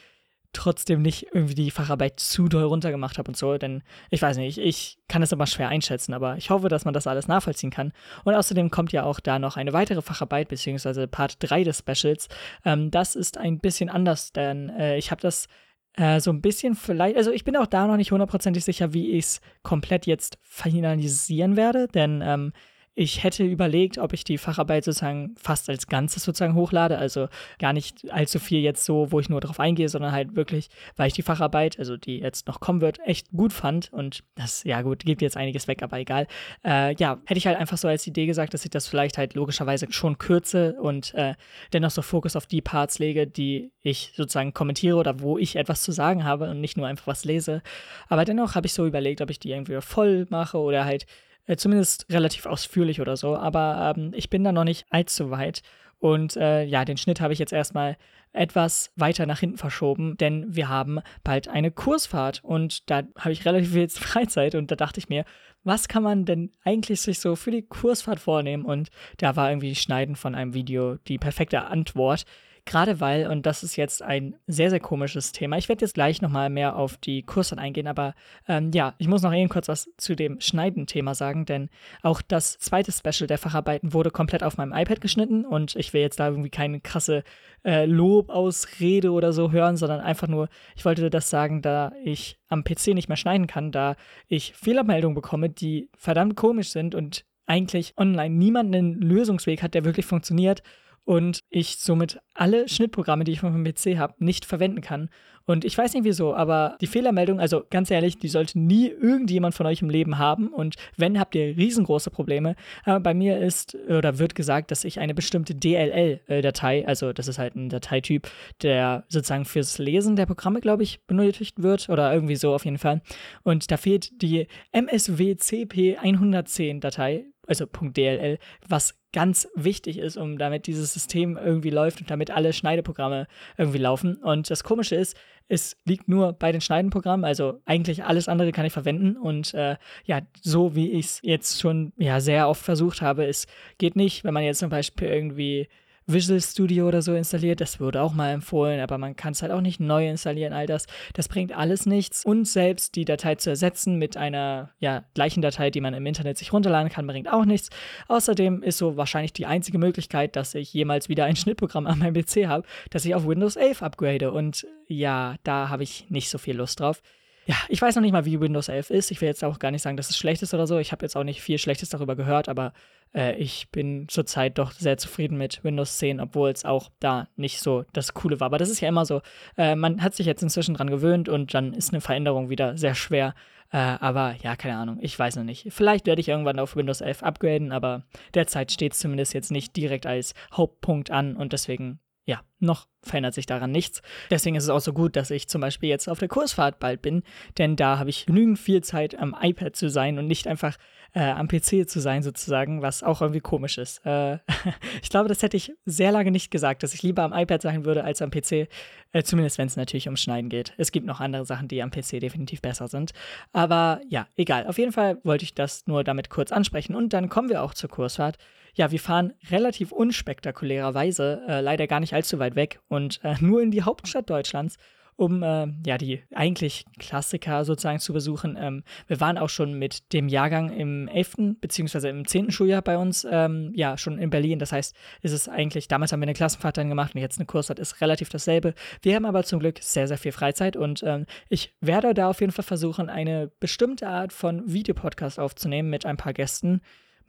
trotzdem 0.53 1.01
nicht 1.01 1.27
irgendwie 1.31 1.55
die 1.55 1.71
Facharbeit 1.71 2.19
zu 2.19 2.47
doll 2.47 2.63
runtergemacht 2.63 3.17
habe 3.17 3.29
und 3.29 3.37
so, 3.37 3.57
denn 3.57 3.83
ich 4.09 4.21
weiß 4.21 4.37
nicht, 4.37 4.57
ich 4.57 4.97
kann 5.07 5.21
es 5.21 5.31
aber 5.31 5.45
schwer 5.45 5.69
einschätzen, 5.69 6.13
aber 6.13 6.37
ich 6.37 6.49
hoffe, 6.49 6.69
dass 6.69 6.85
man 6.85 6.93
das 6.93 7.07
alles 7.07 7.27
nachvollziehen 7.27 7.69
kann. 7.69 7.93
Und 8.23 8.33
außerdem 8.33 8.71
kommt 8.71 8.91
ja 8.91 9.03
auch 9.03 9.19
da 9.19 9.37
noch 9.37 9.57
eine 9.57 9.73
weitere 9.73 10.01
Facharbeit, 10.01 10.49
beziehungsweise 10.49 11.07
Part 11.07 11.37
3 11.39 11.63
des 11.63 11.79
Specials. 11.79 12.27
Ähm, 12.65 12.89
das 12.89 13.15
ist 13.15 13.37
ein 13.37 13.59
bisschen 13.59 13.89
anders, 13.89 14.31
denn 14.31 14.69
äh, 14.69 14.97
ich 14.97 15.11
habe 15.11 15.21
das 15.21 15.47
äh, 15.93 16.19
so 16.19 16.31
ein 16.31 16.41
bisschen 16.41 16.75
vielleicht, 16.75 17.17
also 17.17 17.31
ich 17.31 17.43
bin 17.43 17.55
auch 17.55 17.67
da 17.67 17.85
noch 17.85 17.97
nicht 17.97 18.11
hundertprozentig 18.11 18.63
sicher, 18.63 18.93
wie 18.93 19.11
ich 19.11 19.25
es 19.25 19.41
komplett 19.63 20.07
jetzt 20.07 20.39
finalisieren 20.41 21.57
werde, 21.57 21.87
denn 21.87 22.21
ähm, 22.23 22.53
ich 22.95 23.23
hätte 23.23 23.43
überlegt, 23.43 23.97
ob 23.97 24.13
ich 24.13 24.23
die 24.23 24.37
Facharbeit 24.37 24.83
sozusagen 24.83 25.35
fast 25.37 25.69
als 25.69 25.87
Ganzes 25.87 26.23
sozusagen 26.23 26.55
hochlade, 26.55 26.97
also 26.97 27.27
gar 27.57 27.71
nicht 27.71 28.11
allzu 28.11 28.39
viel 28.39 28.59
jetzt 28.59 28.83
so, 28.83 29.11
wo 29.11 29.19
ich 29.19 29.29
nur 29.29 29.39
drauf 29.39 29.59
eingehe, 29.59 29.87
sondern 29.87 30.11
halt 30.11 30.35
wirklich, 30.35 30.69
weil 30.97 31.07
ich 31.07 31.13
die 31.13 31.21
Facharbeit, 31.21 31.79
also 31.79 31.97
die 31.97 32.19
jetzt 32.19 32.47
noch 32.47 32.59
kommen 32.59 32.81
wird, 32.81 32.99
echt 33.05 33.31
gut 33.31 33.53
fand 33.53 33.93
und 33.93 34.23
das, 34.35 34.63
ja 34.63 34.81
gut, 34.81 35.05
gibt 35.05 35.21
jetzt 35.21 35.37
einiges 35.37 35.67
weg, 35.67 35.81
aber 35.81 35.97
egal. 35.97 36.27
Äh, 36.65 36.95
ja, 36.95 37.19
hätte 37.25 37.37
ich 37.37 37.47
halt 37.47 37.57
einfach 37.57 37.77
so 37.77 37.87
als 37.87 38.05
Idee 38.05 38.25
gesagt, 38.25 38.53
dass 38.53 38.65
ich 38.65 38.71
das 38.71 38.87
vielleicht 38.87 39.17
halt 39.17 39.33
logischerweise 39.33 39.87
schon 39.91 40.17
kürze 40.17 40.75
und 40.81 41.13
äh, 41.13 41.35
dennoch 41.71 41.91
so 41.91 42.01
Fokus 42.01 42.35
auf 42.35 42.47
die 42.47 42.61
Parts 42.61 42.99
lege, 42.99 43.27
die 43.27 43.71
ich 43.81 44.11
sozusagen 44.15 44.53
kommentiere 44.53 44.97
oder 44.97 45.21
wo 45.21 45.37
ich 45.37 45.55
etwas 45.55 45.83
zu 45.83 45.91
sagen 45.91 46.23
habe 46.23 46.49
und 46.49 46.59
nicht 46.59 46.77
nur 46.77 46.87
einfach 46.87 47.07
was 47.07 47.23
lese. 47.23 47.61
Aber 48.07 48.25
dennoch 48.25 48.55
habe 48.55 48.67
ich 48.67 48.73
so 48.73 48.85
überlegt, 48.85 49.21
ob 49.21 49.29
ich 49.29 49.39
die 49.39 49.51
irgendwie 49.51 49.79
voll 49.81 50.27
mache 50.29 50.57
oder 50.57 50.85
halt 50.85 51.05
äh, 51.49 51.57
zumindest 51.57 52.05
relativ 52.11 52.45
ausführlich 52.45 53.01
oder 53.01 53.17
so, 53.17 53.35
aber 53.35 53.95
ähm, 53.97 54.11
ich 54.15 54.29
bin 54.29 54.43
da 54.43 54.51
noch 54.51 54.63
nicht 54.63 54.85
allzu 54.91 55.31
weit. 55.31 55.63
Und 55.97 56.37
äh, 56.37 56.63
ja, 56.63 56.85
den 56.85 56.95
Schnitt 56.95 57.19
habe 57.19 57.33
ich 57.33 57.39
jetzt 57.39 57.51
erstmal 57.51 57.97
etwas 58.31 58.91
weiter 58.95 59.25
nach 59.25 59.39
hinten 59.39 59.57
verschoben, 59.57 60.15
denn 60.15 60.45
wir 60.47 60.69
haben 60.69 60.99
bald 61.23 61.47
eine 61.47 61.71
Kursfahrt 61.71 62.41
und 62.43 62.89
da 62.91 63.01
habe 63.17 63.31
ich 63.31 63.45
relativ 63.45 63.73
viel 63.73 63.89
Freizeit 63.89 64.53
und 64.53 64.69
da 64.69 64.75
dachte 64.75 64.99
ich 64.99 65.09
mir, 65.09 65.25
was 65.63 65.87
kann 65.87 66.03
man 66.03 66.23
denn 66.23 66.51
eigentlich 66.63 67.01
sich 67.01 67.19
so 67.19 67.35
für 67.35 67.51
die 67.51 67.63
Kursfahrt 67.63 68.19
vornehmen? 68.19 68.63
Und 68.63 68.89
da 69.17 69.35
war 69.35 69.49
irgendwie 69.49 69.73
Schneiden 69.73 70.15
von 70.15 70.35
einem 70.35 70.53
Video 70.53 70.97
die 71.07 71.17
perfekte 71.17 71.65
Antwort. 71.65 72.25
Gerade 72.65 72.99
weil, 72.99 73.27
und 73.27 73.45
das 73.45 73.63
ist 73.63 73.75
jetzt 73.75 74.01
ein 74.01 74.35
sehr, 74.47 74.69
sehr 74.69 74.79
komisches 74.79 75.31
Thema, 75.31 75.57
ich 75.57 75.69
werde 75.69 75.83
jetzt 75.83 75.93
gleich 75.93 76.21
nochmal 76.21 76.49
mehr 76.49 76.75
auf 76.75 76.97
die 76.97 77.23
Kurse 77.23 77.57
eingehen, 77.57 77.87
aber 77.87 78.13
ähm, 78.47 78.71
ja, 78.73 78.93
ich 78.97 79.07
muss 79.07 79.21
noch 79.21 79.33
eben 79.33 79.49
kurz 79.49 79.67
was 79.67 79.89
zu 79.97 80.15
dem 80.15 80.39
Schneiden-Thema 80.39 81.15
sagen, 81.15 81.45
denn 81.45 81.69
auch 82.03 82.21
das 82.21 82.59
zweite 82.59 82.91
Special 82.91 83.27
der 83.27 83.37
Facharbeiten 83.37 83.93
wurde 83.93 84.11
komplett 84.11 84.43
auf 84.43 84.57
meinem 84.57 84.73
iPad 84.73 85.01
geschnitten 85.01 85.45
und 85.45 85.75
ich 85.75 85.93
will 85.93 86.01
jetzt 86.01 86.19
da 86.19 86.27
irgendwie 86.27 86.49
keine 86.49 86.79
krasse 86.79 87.23
äh, 87.63 87.85
Lobausrede 87.85 89.11
oder 89.11 89.33
so 89.33 89.51
hören, 89.51 89.77
sondern 89.77 89.99
einfach 89.99 90.27
nur, 90.27 90.49
ich 90.75 90.85
wollte 90.85 91.09
das 91.09 91.29
sagen, 91.29 91.61
da 91.61 91.91
ich 92.03 92.39
am 92.47 92.63
PC 92.63 92.87
nicht 92.89 93.09
mehr 93.09 93.17
schneiden 93.17 93.47
kann, 93.47 93.71
da 93.71 93.95
ich 94.27 94.53
Fehlermeldungen 94.53 95.15
bekomme, 95.15 95.49
die 95.49 95.89
verdammt 95.97 96.35
komisch 96.35 96.69
sind 96.69 96.95
und 96.95 97.25
eigentlich 97.49 97.95
online 97.97 98.35
niemand 98.35 98.73
einen 98.73 98.93
Lösungsweg 98.93 99.63
hat, 99.63 99.73
der 99.73 99.83
wirklich 99.83 100.05
funktioniert 100.05 100.61
und 101.09 101.39
ich 101.49 101.77
somit 101.79 102.19
alle 102.35 102.69
Schnittprogramme, 102.69 103.23
die 103.23 103.31
ich 103.31 103.39
von 103.39 103.51
meinem 103.51 103.63
PC 103.63 103.97
habe, 103.97 104.13
nicht 104.19 104.45
verwenden 104.45 104.81
kann. 104.81 105.09
Und 105.45 105.65
ich 105.65 105.75
weiß 105.75 105.95
nicht 105.95 106.03
wieso, 106.03 106.35
aber 106.35 106.77
die 106.81 106.85
Fehlermeldung, 106.85 107.39
also 107.39 107.63
ganz 107.71 107.89
ehrlich, 107.89 108.19
die 108.19 108.27
sollte 108.27 108.59
nie 108.59 108.89
irgendjemand 108.89 109.55
von 109.55 109.65
euch 109.65 109.81
im 109.81 109.89
Leben 109.89 110.19
haben. 110.19 110.49
Und 110.49 110.75
wenn, 110.97 111.19
habt 111.19 111.33
ihr 111.33 111.57
riesengroße 111.57 112.11
Probleme. 112.11 112.55
Aber 112.83 112.99
bei 112.99 113.15
mir 113.15 113.39
ist 113.39 113.75
oder 113.87 114.19
wird 114.19 114.35
gesagt, 114.35 114.69
dass 114.69 114.83
ich 114.83 114.99
eine 114.99 115.15
bestimmte 115.15 115.55
DLL-Datei, 115.55 116.87
also 116.87 117.11
das 117.11 117.27
ist 117.27 117.39
halt 117.39 117.55
ein 117.55 117.69
Dateityp, 117.69 118.29
der 118.61 119.03
sozusagen 119.07 119.45
fürs 119.45 119.79
Lesen 119.79 120.15
der 120.15 120.27
Programme, 120.27 120.61
glaube 120.61 120.83
ich, 120.83 121.07
benötigt 121.07 121.63
wird 121.63 121.89
oder 121.89 122.13
irgendwie 122.13 122.35
so 122.35 122.53
auf 122.53 122.65
jeden 122.65 122.77
Fall. 122.77 123.01
Und 123.41 123.71
da 123.71 123.77
fehlt 123.77 124.21
die 124.21 124.45
MSWCP 124.73 125.97
110 125.97 126.81
Datei 126.81 127.25
also 127.49 127.65
.dll, 127.65 128.37
was 128.67 128.99
ganz 129.11 129.47
wichtig 129.55 129.97
ist, 129.97 130.17
um 130.17 130.37
damit 130.37 130.67
dieses 130.67 130.93
System 130.93 131.37
irgendwie 131.37 131.71
läuft 131.71 131.99
und 131.99 132.11
damit 132.11 132.29
alle 132.31 132.53
Schneideprogramme 132.53 133.27
irgendwie 133.57 133.79
laufen. 133.79 134.15
Und 134.17 134.49
das 134.49 134.63
Komische 134.63 134.95
ist, 134.95 135.17
es 135.47 135.77
liegt 135.83 136.07
nur 136.07 136.33
bei 136.33 136.51
den 136.51 136.61
Schneidenprogrammen, 136.61 137.25
also 137.25 137.59
eigentlich 137.65 138.03
alles 138.03 138.27
andere 138.27 138.51
kann 138.51 138.65
ich 138.65 138.73
verwenden. 138.73 139.17
Und 139.17 139.53
äh, 139.55 139.77
ja, 140.05 140.21
so 140.41 140.75
wie 140.75 140.91
ich 140.91 141.05
es 141.07 141.19
jetzt 141.23 141.59
schon 141.59 141.91
ja 141.97 142.19
sehr 142.19 142.47
oft 142.47 142.63
versucht 142.63 143.01
habe, 143.01 143.25
es 143.25 143.47
geht 143.79 143.95
nicht, 143.95 144.23
wenn 144.23 144.33
man 144.33 144.43
jetzt 144.43 144.59
zum 144.59 144.69
Beispiel 144.69 145.07
irgendwie 145.07 145.67
Visual 146.11 146.41
Studio 146.41 146.87
oder 146.87 147.01
so 147.01 147.13
installiert. 147.13 147.61
Das 147.61 147.79
wurde 147.79 148.01
auch 148.01 148.13
mal 148.13 148.31
empfohlen, 148.31 148.79
aber 148.79 148.97
man 148.97 149.15
kann 149.15 149.33
es 149.33 149.41
halt 149.41 149.51
auch 149.51 149.61
nicht 149.61 149.79
neu 149.79 150.09
installieren, 150.09 150.53
all 150.53 150.65
das. 150.65 150.87
Das 151.13 151.27
bringt 151.27 151.55
alles 151.55 151.85
nichts. 151.85 152.25
Und 152.25 152.47
selbst 152.47 152.95
die 152.95 153.05
Datei 153.05 153.35
zu 153.35 153.49
ersetzen 153.49 153.97
mit 153.97 154.17
einer 154.17 154.71
ja, 154.79 155.03
gleichen 155.13 155.41
Datei, 155.41 155.69
die 155.69 155.81
man 155.81 155.93
im 155.93 156.05
Internet 156.05 156.37
sich 156.37 156.51
runterladen 156.51 156.89
kann, 156.89 157.07
bringt 157.07 157.31
auch 157.31 157.45
nichts. 157.45 157.69
Außerdem 158.07 158.63
ist 158.63 158.77
so 158.77 158.97
wahrscheinlich 158.97 159.33
die 159.33 159.45
einzige 159.45 159.77
Möglichkeit, 159.77 160.35
dass 160.35 160.55
ich 160.55 160.73
jemals 160.73 161.09
wieder 161.09 161.25
ein 161.25 161.35
Schnittprogramm 161.37 161.87
an 161.87 161.99
meinem 161.99 162.13
PC 162.13 162.47
habe, 162.47 162.67
dass 162.89 163.05
ich 163.05 163.15
auf 163.15 163.27
Windows 163.27 163.55
11 163.55 163.83
upgrade. 163.83 164.31
Und 164.31 164.67
ja, 164.87 165.35
da 165.43 165.69
habe 165.69 165.83
ich 165.83 166.09
nicht 166.09 166.29
so 166.29 166.37
viel 166.37 166.57
Lust 166.57 166.79
drauf 166.79 167.01
ja, 167.49 167.55
ich 167.67 167.81
weiß 167.81 167.95
noch 167.95 168.03
nicht 168.03 168.11
mal, 168.11 168.25
wie 168.25 168.39
Windows 168.39 168.69
11 168.69 168.91
ist. 168.91 169.09
Ich 169.09 169.21
will 169.21 169.27
jetzt 169.27 169.43
auch 169.43 169.57
gar 169.57 169.71
nicht 169.71 169.81
sagen, 169.81 169.97
dass 169.97 170.11
es 170.11 170.17
schlecht 170.19 170.43
ist 170.43 170.53
oder 170.53 170.67
so. 170.67 170.77
Ich 170.77 170.91
habe 170.91 171.03
jetzt 171.03 171.17
auch 171.17 171.23
nicht 171.23 171.41
viel 171.41 171.57
Schlechtes 171.57 171.89
darüber 171.89 172.15
gehört, 172.15 172.47
aber 172.47 172.73
äh, 173.11 173.35
ich 173.37 173.69
bin 173.71 174.07
zurzeit 174.07 174.59
doch 174.59 174.71
sehr 174.71 174.97
zufrieden 174.99 175.35
mit 175.35 175.63
Windows 175.63 175.97
10, 175.97 176.19
obwohl 176.19 176.51
es 176.51 176.63
auch 176.63 176.91
da 176.99 177.27
nicht 177.37 177.59
so 177.59 177.85
das 177.91 178.13
Coole 178.13 178.39
war. 178.39 178.45
Aber 178.45 178.59
das 178.59 178.69
ist 178.69 178.81
ja 178.81 178.87
immer 178.87 179.03
so. 179.03 179.23
Äh, 179.57 179.73
man 179.75 180.03
hat 180.03 180.13
sich 180.13 180.27
jetzt 180.27 180.43
inzwischen 180.43 180.75
dran 180.75 180.91
gewöhnt 180.91 181.27
und 181.27 181.51
dann 181.55 181.73
ist 181.73 181.91
eine 181.91 182.01
Veränderung 182.01 182.51
wieder 182.51 182.77
sehr 182.77 182.93
schwer. 182.93 183.33
Äh, 183.71 183.77
aber 183.77 184.35
ja, 184.43 184.55
keine 184.55 184.77
Ahnung, 184.77 184.99
ich 185.01 185.17
weiß 185.17 185.37
noch 185.37 185.43
nicht. 185.43 185.73
Vielleicht 185.73 186.05
werde 186.05 186.21
ich 186.21 186.29
irgendwann 186.29 186.59
auf 186.59 186.75
Windows 186.75 187.01
11 187.01 187.23
upgraden, 187.23 187.71
aber 187.71 188.03
derzeit 188.35 188.71
steht 188.71 188.93
es 188.93 188.99
zumindest 188.99 189.33
jetzt 189.33 189.51
nicht 189.51 189.75
direkt 189.75 190.05
als 190.05 190.35
Hauptpunkt 190.53 191.09
an 191.09 191.35
und 191.35 191.51
deswegen 191.51 191.99
ja, 192.29 192.41
noch 192.59 192.87
verändert 193.01 193.33
sich 193.33 193.47
daran 193.47 193.71
nichts. 193.71 194.03
Deswegen 194.29 194.55
ist 194.55 194.65
es 194.65 194.69
auch 194.69 194.81
so 194.81 194.93
gut, 194.93 195.15
dass 195.15 195.31
ich 195.31 195.49
zum 195.49 195.61
Beispiel 195.61 195.89
jetzt 195.89 196.07
auf 196.07 196.19
der 196.19 196.27
Kursfahrt 196.27 196.77
bald 196.77 197.01
bin, 197.01 197.23
denn 197.57 197.75
da 197.75 197.97
habe 197.97 198.11
ich 198.11 198.27
genügend 198.27 198.59
viel 198.59 198.83
Zeit 198.83 199.17
am 199.17 199.35
iPad 199.41 199.75
zu 199.75 199.89
sein 199.89 200.19
und 200.19 200.27
nicht 200.27 200.45
einfach 200.45 200.77
äh, 201.13 201.21
am 201.21 201.47
PC 201.47 201.89
zu 201.89 201.99
sein 201.99 202.23
sozusagen, 202.23 202.81
was 202.81 203.03
auch 203.03 203.21
irgendwie 203.21 203.39
komisch 203.39 203.77
ist. 203.77 204.05
Äh, 204.05 204.39
ich 205.01 205.09
glaube, 205.09 205.29
das 205.29 205.41
hätte 205.43 205.57
ich 205.57 205.73
sehr 205.85 206.11
lange 206.11 206.31
nicht 206.31 206.51
gesagt, 206.51 206.83
dass 206.83 206.93
ich 206.93 207.03
lieber 207.03 207.23
am 207.23 207.33
iPad 207.33 207.61
sein 207.61 207.85
würde 207.85 208.03
als 208.03 208.21
am 208.21 208.31
PC, 208.31 208.67
äh, 209.11 209.23
zumindest 209.23 209.57
wenn 209.57 209.67
es 209.67 209.77
natürlich 209.77 210.07
um 210.07 210.15
Schneiden 210.15 210.49
geht. 210.49 210.73
Es 210.77 210.91
gibt 210.91 211.05
noch 211.05 211.19
andere 211.19 211.45
Sachen, 211.45 211.67
die 211.67 211.81
am 211.81 211.91
PC 211.91 212.19
definitiv 212.19 212.61
besser 212.61 212.87
sind. 212.87 213.11
Aber 213.53 214.01
ja, 214.09 214.27
egal. 214.35 214.67
Auf 214.67 214.77
jeden 214.77 214.91
Fall 214.91 215.17
wollte 215.23 215.43
ich 215.43 215.53
das 215.53 215.87
nur 215.87 216.03
damit 216.03 216.29
kurz 216.29 216.51
ansprechen 216.51 216.95
und 216.95 217.13
dann 217.13 217.29
kommen 217.29 217.49
wir 217.49 217.63
auch 217.63 217.73
zur 217.73 217.89
Kursfahrt 217.89 218.37
ja, 218.75 218.91
wir 218.91 218.99
fahren 218.99 219.33
relativ 219.49 219.91
unspektakulärerweise, 219.91 221.41
äh, 221.47 221.61
leider 221.61 221.87
gar 221.87 221.99
nicht 221.99 222.13
allzu 222.13 222.39
weit 222.39 222.55
weg 222.55 222.79
und 222.87 223.19
äh, 223.23 223.35
nur 223.41 223.61
in 223.61 223.71
die 223.71 223.83
Hauptstadt 223.83 224.29
Deutschlands, 224.29 224.77
um 225.19 225.43
äh, 225.43 225.67
ja 225.85 225.97
die 225.97 226.23
eigentlich 226.33 226.85
Klassiker 226.97 227.65
sozusagen 227.65 227.99
zu 227.99 228.13
besuchen. 228.13 228.57
Ähm, 228.59 228.83
wir 229.07 229.19
waren 229.19 229.37
auch 229.37 229.49
schon 229.49 229.73
mit 229.73 230.13
dem 230.13 230.29
Jahrgang 230.29 230.69
im 230.69 231.09
11. 231.09 231.57
bzw. 231.59 232.09
im 232.09 232.25
10. 232.25 232.51
Schuljahr 232.51 232.81
bei 232.81 232.97
uns, 232.97 233.27
ähm, 233.29 233.73
ja, 233.75 233.97
schon 233.97 234.17
in 234.17 234.29
Berlin. 234.29 234.59
Das 234.59 234.71
heißt, 234.71 234.95
ist 235.21 235.33
es 235.33 235.49
eigentlich, 235.49 235.89
damals 235.89 236.13
haben 236.13 236.21
wir 236.21 236.25
eine 236.25 236.33
Klassenfahrt 236.33 236.77
dann 236.77 236.87
gemacht 236.87 237.15
und 237.15 237.21
jetzt 237.21 237.37
eine 237.37 237.45
Kursfahrt 237.45 237.79
ist 237.79 237.99
relativ 237.99 238.29
dasselbe. 238.29 238.73
Wir 239.01 239.15
haben 239.15 239.25
aber 239.25 239.43
zum 239.43 239.59
Glück 239.59 239.79
sehr, 239.81 240.07
sehr 240.07 240.17
viel 240.17 240.31
Freizeit 240.31 240.77
und 240.77 241.03
ähm, 241.05 241.25
ich 241.49 241.75
werde 241.81 242.13
da 242.13 242.29
auf 242.29 242.39
jeden 242.39 242.53
Fall 242.53 242.63
versuchen, 242.63 243.09
eine 243.09 243.51
bestimmte 243.59 244.07
Art 244.07 244.31
von 244.31 244.71
Videopodcast 244.71 245.37
aufzunehmen 245.37 245.89
mit 245.89 246.05
ein 246.05 246.15
paar 246.15 246.31
Gästen. 246.31 246.79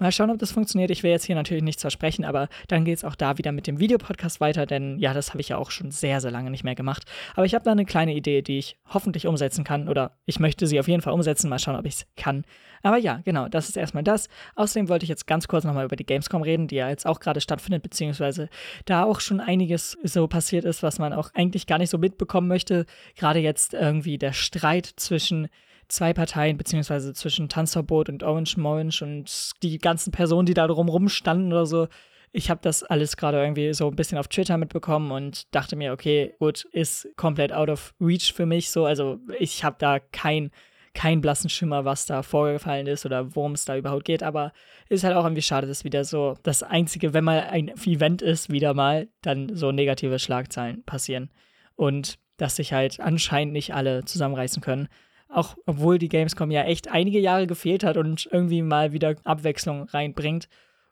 Mal 0.00 0.12
schauen, 0.12 0.30
ob 0.30 0.38
das 0.38 0.52
funktioniert. 0.52 0.90
Ich 0.90 1.02
will 1.02 1.10
jetzt 1.10 1.24
hier 1.24 1.34
natürlich 1.34 1.62
nichts 1.62 1.82
versprechen, 1.82 2.24
aber 2.24 2.48
dann 2.68 2.86
geht 2.86 2.96
es 2.96 3.04
auch 3.04 3.14
da 3.14 3.36
wieder 3.36 3.52
mit 3.52 3.66
dem 3.66 3.78
Videopodcast 3.78 4.40
weiter, 4.40 4.64
denn 4.64 4.98
ja, 4.98 5.12
das 5.12 5.30
habe 5.30 5.42
ich 5.42 5.50
ja 5.50 5.58
auch 5.58 5.70
schon 5.70 5.90
sehr, 5.90 6.20
sehr 6.22 6.30
lange 6.30 6.50
nicht 6.50 6.64
mehr 6.64 6.74
gemacht. 6.74 7.04
Aber 7.34 7.44
ich 7.44 7.54
habe 7.54 7.64
da 7.64 7.72
eine 7.72 7.84
kleine 7.84 8.14
Idee, 8.14 8.40
die 8.40 8.58
ich 8.58 8.78
hoffentlich 8.88 9.26
umsetzen 9.26 9.62
kann 9.62 9.88
oder 9.90 10.16
ich 10.24 10.40
möchte 10.40 10.66
sie 10.66 10.80
auf 10.80 10.88
jeden 10.88 11.02
Fall 11.02 11.12
umsetzen. 11.12 11.50
Mal 11.50 11.58
schauen, 11.58 11.76
ob 11.76 11.84
ich 11.84 11.94
es 11.96 12.06
kann. 12.16 12.44
Aber 12.82 12.96
ja, 12.96 13.20
genau, 13.24 13.48
das 13.48 13.68
ist 13.68 13.76
erstmal 13.76 14.02
das. 14.02 14.28
Außerdem 14.56 14.88
wollte 14.88 15.04
ich 15.04 15.10
jetzt 15.10 15.26
ganz 15.26 15.48
kurz 15.48 15.64
nochmal 15.64 15.84
über 15.84 15.96
die 15.96 16.06
Gamescom 16.06 16.42
reden, 16.42 16.66
die 16.66 16.76
ja 16.76 16.88
jetzt 16.88 17.04
auch 17.06 17.20
gerade 17.20 17.42
stattfindet, 17.42 17.82
beziehungsweise 17.82 18.48
da 18.86 19.04
auch 19.04 19.20
schon 19.20 19.40
einiges 19.40 19.98
so 20.02 20.26
passiert 20.28 20.64
ist, 20.64 20.82
was 20.82 20.98
man 20.98 21.12
auch 21.12 21.30
eigentlich 21.34 21.66
gar 21.66 21.76
nicht 21.76 21.90
so 21.90 21.98
mitbekommen 21.98 22.48
möchte. 22.48 22.86
Gerade 23.16 23.40
jetzt 23.40 23.74
irgendwie 23.74 24.16
der 24.16 24.32
Streit 24.32 24.86
zwischen 24.96 25.48
zwei 25.90 26.12
Parteien, 26.12 26.56
beziehungsweise 26.56 27.12
zwischen 27.14 27.48
Tanzverbot 27.48 28.08
und 28.08 28.22
Orange 28.22 28.56
Morange 28.56 29.00
und 29.02 29.50
die 29.62 29.78
ganzen 29.78 30.10
Personen, 30.10 30.46
die 30.46 30.54
da 30.54 30.66
drumrum 30.66 31.08
standen 31.08 31.52
oder 31.52 31.66
so. 31.66 31.88
Ich 32.32 32.48
habe 32.48 32.60
das 32.62 32.84
alles 32.84 33.16
gerade 33.16 33.40
irgendwie 33.40 33.74
so 33.74 33.88
ein 33.88 33.96
bisschen 33.96 34.18
auf 34.18 34.28
Twitter 34.28 34.56
mitbekommen 34.56 35.10
und 35.10 35.52
dachte 35.54 35.74
mir, 35.74 35.92
okay, 35.92 36.34
gut, 36.38 36.64
ist 36.72 37.08
komplett 37.16 37.52
out 37.52 37.68
of 37.68 37.94
reach 38.00 38.32
für 38.32 38.46
mich 38.46 38.70
so. 38.70 38.84
Also 38.84 39.18
ich 39.38 39.64
habe 39.64 39.76
da 39.80 39.98
kein, 39.98 40.50
kein 40.94 41.20
blassen 41.20 41.50
Schimmer, 41.50 41.84
was 41.84 42.06
da 42.06 42.22
vorgefallen 42.22 42.86
ist 42.86 43.04
oder 43.04 43.34
worum 43.34 43.52
es 43.52 43.64
da 43.64 43.76
überhaupt 43.76 44.04
geht. 44.04 44.22
Aber 44.22 44.52
ist 44.88 45.02
halt 45.02 45.16
auch 45.16 45.24
irgendwie 45.24 45.42
schade, 45.42 45.66
dass 45.66 45.82
wieder 45.82 46.04
so 46.04 46.36
das 46.44 46.62
Einzige, 46.62 47.14
wenn 47.14 47.24
mal 47.24 47.40
ein 47.50 47.68
Event 47.84 48.22
ist, 48.22 48.48
wieder 48.48 48.74
mal, 48.74 49.08
dann 49.22 49.56
so 49.56 49.72
negative 49.72 50.20
Schlagzeilen 50.20 50.84
passieren. 50.84 51.30
Und 51.74 52.18
dass 52.36 52.56
sich 52.56 52.72
halt 52.72 53.00
anscheinend 53.00 53.52
nicht 53.52 53.74
alle 53.74 54.04
zusammenreißen 54.04 54.62
können. 54.62 54.88
Auch 55.32 55.56
obwohl 55.66 55.98
die 55.98 56.08
Gamescom 56.08 56.50
ja 56.50 56.64
echt 56.64 56.90
einige 56.90 57.20
Jahre 57.20 57.46
gefehlt 57.46 57.84
hat 57.84 57.96
und 57.96 58.28
irgendwie 58.32 58.62
mal 58.62 58.92
wieder 58.92 59.14
Abwechslung 59.24 59.84
reinbringt, 59.84 60.48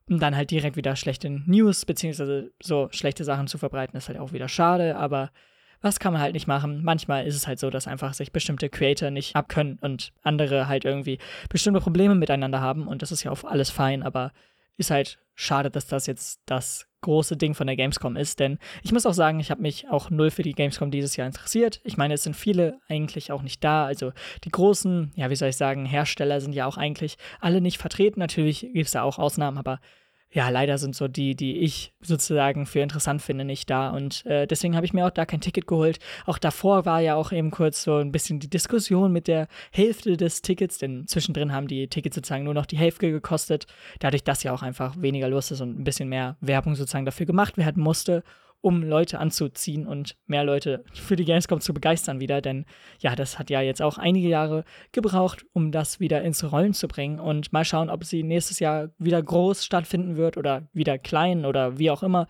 um 0.09 0.18
dann 0.18 0.37
halt 0.37 0.50
direkt 0.50 0.76
wieder 0.76 0.97
schlechte 0.97 1.28
News 1.28 1.85
beziehungsweise 1.85 2.52
so 2.62 2.88
schlechte 2.90 3.25
Sachen 3.25 3.49
zu 3.49 3.59
verbreiten, 3.59 3.97
ist 3.97 4.09
halt 4.09 4.18
auch 4.18 4.33
wieder 4.33 4.49
schade, 4.49 4.97
aber 4.97 5.30
was 5.80 6.00
kann 6.00 6.12
man 6.12 6.23
halt 6.23 6.35
nicht 6.35 6.49
machen? 6.49 6.83
Manchmal 6.83 7.26
ist 7.26 7.37
es 7.37 7.47
halt 7.47 7.59
so, 7.59 7.71
dass 7.71 7.87
einfach 7.87 8.12
sich 8.14 8.33
bestimmte 8.33 8.68
Creator 8.68 9.11
nicht 9.11 9.37
abkönnen 9.37 9.78
und 9.80 10.12
andere 10.23 10.66
halt 10.66 10.85
irgendwie 10.85 11.18
bestimmte 11.49 11.80
Probleme 11.80 12.14
miteinander 12.14 12.61
haben 12.61 12.88
und 12.88 13.02
das 13.02 13.12
ist 13.12 13.23
ja 13.23 13.30
auch 13.30 13.45
alles 13.45 13.71
fein, 13.71 14.02
aber 14.02 14.33
ist 14.78 14.90
halt 14.90 15.18
schade, 15.35 15.70
dass 15.70 15.87
das 15.87 16.06
jetzt 16.06 16.40
das 16.47 16.87
große 17.00 17.37
Ding 17.37 17.54
von 17.54 17.66
der 17.68 17.76
Gamescom 17.76 18.16
ist, 18.16 18.40
denn 18.40 18.58
ich 18.82 18.90
muss 18.90 19.06
auch 19.06 19.14
sagen, 19.14 19.38
ich 19.38 19.52
habe 19.52 19.62
mich 19.62 19.88
auch 19.88 20.11
null 20.11 20.30
für 20.30 20.42
die 20.42 20.52
Gamescom 20.52 20.90
dieses 20.90 21.14
Jahr 21.16 21.28
interessiert. 21.28 21.80
Ich 21.85 21.97
meine, 21.97 22.14
es 22.14 22.25
sind 22.25 22.35
viele 22.35 22.80
eigentlich 22.88 23.30
auch 23.30 23.42
nicht 23.42 23.62
da. 23.62 23.87
Also 23.87 24.12
die 24.42 24.50
großen, 24.50 25.12
ja, 25.14 25.30
wie 25.30 25.37
soll 25.37 25.50
ich 25.50 25.56
sagen, 25.56 25.87
Hersteller 25.87 26.40
sind 26.40 26.54
ja 26.54 26.66
auch 26.66 26.76
eigentlich 26.76 27.16
alle 27.40 27.61
nicht 27.61 27.78
vertreten. 27.78 28.18
Natürlich 28.18 28.61
gibt 28.61 28.87
es 28.87 28.92
da 28.92 29.02
auch 29.02 29.18
Ausnahmen, 29.18 29.58
aber 29.58 29.78
ja, 30.30 30.50
leider 30.50 30.76
sind 30.76 30.94
so 30.94 31.08
die, 31.08 31.35
die 31.35 31.58
ich 31.58 31.94
sozusagen 32.00 32.66
für 32.66 32.80
interessant 32.80 33.23
finde, 33.23 33.44
nicht 33.44 33.70
da. 33.70 33.90
Und 33.90 34.26
äh, 34.26 34.47
deswegen 34.47 34.76
habe 34.76 34.85
ich 34.85 34.92
mir 34.92 35.06
auch 35.06 35.11
da 35.11 35.25
kein 35.25 35.40
Ticket 35.40 35.66
geholt. 35.66 35.99
Auch 36.26 36.37
davor 36.37 36.85
war 36.85 37.00
ja 37.00 37.14
auch 37.14 37.32
eben 37.32 37.50
kurz 37.50 37.82
so 37.82 37.97
ein 37.97 38.12
bisschen 38.12 38.38
die 38.38 38.50
Diskussion 38.50 39.11
mit 39.11 39.26
der 39.26 39.49
Hälfte 39.73 40.16
des 40.18 40.42
Tickets, 40.42 40.78
denn 40.78 41.06
zwischendrin 41.06 41.52
haben 41.52 41.66
die 41.66 41.88
Tickets 41.88 42.14
sozusagen 42.14 42.44
nur 42.44 42.54
noch 42.54 42.66
die 42.66 42.76
Hälfte 42.76 43.11
gekostet. 43.11 43.66
Dadurch, 44.00 44.23
dass 44.23 44.42
ja 44.42 44.52
auch 44.52 44.62
einfach 44.62 45.00
weniger 45.00 45.28
los 45.28 45.50
ist 45.50 45.62
und 45.62 45.80
ein 45.80 45.85
bisschen 45.85 46.11
mehr 46.11 46.37
Werbung 46.40 46.75
sozusagen 46.75 47.06
dafür 47.06 47.26
gemacht 47.26 47.56
werden 47.56 47.82
musste 47.82 48.23
um 48.60 48.82
Leute 48.82 49.18
anzuziehen 49.18 49.86
und 49.86 50.16
mehr 50.26 50.44
Leute 50.44 50.84
für 50.92 51.16
die 51.16 51.24
Gamescom 51.24 51.60
zu 51.60 51.72
begeistern 51.72 52.20
wieder. 52.20 52.40
Denn 52.40 52.64
ja, 52.98 53.14
das 53.14 53.38
hat 53.38 53.50
ja 53.50 53.60
jetzt 53.60 53.82
auch 53.82 53.98
einige 53.98 54.28
Jahre 54.28 54.64
gebraucht, 54.92 55.44
um 55.52 55.70
das 55.70 56.00
wieder 56.00 56.22
ins 56.22 56.50
Rollen 56.50 56.74
zu 56.74 56.88
bringen. 56.88 57.20
Und 57.20 57.52
mal 57.52 57.64
schauen, 57.64 57.90
ob 57.90 58.04
sie 58.04 58.22
nächstes 58.22 58.58
Jahr 58.58 58.88
wieder 58.98 59.22
groß 59.22 59.64
stattfinden 59.64 60.16
wird 60.16 60.36
oder 60.36 60.68
wieder 60.72 60.98
klein 60.98 61.44
oder 61.44 61.78
wie 61.78 61.90
auch 61.90 62.02
immer. 62.02 62.26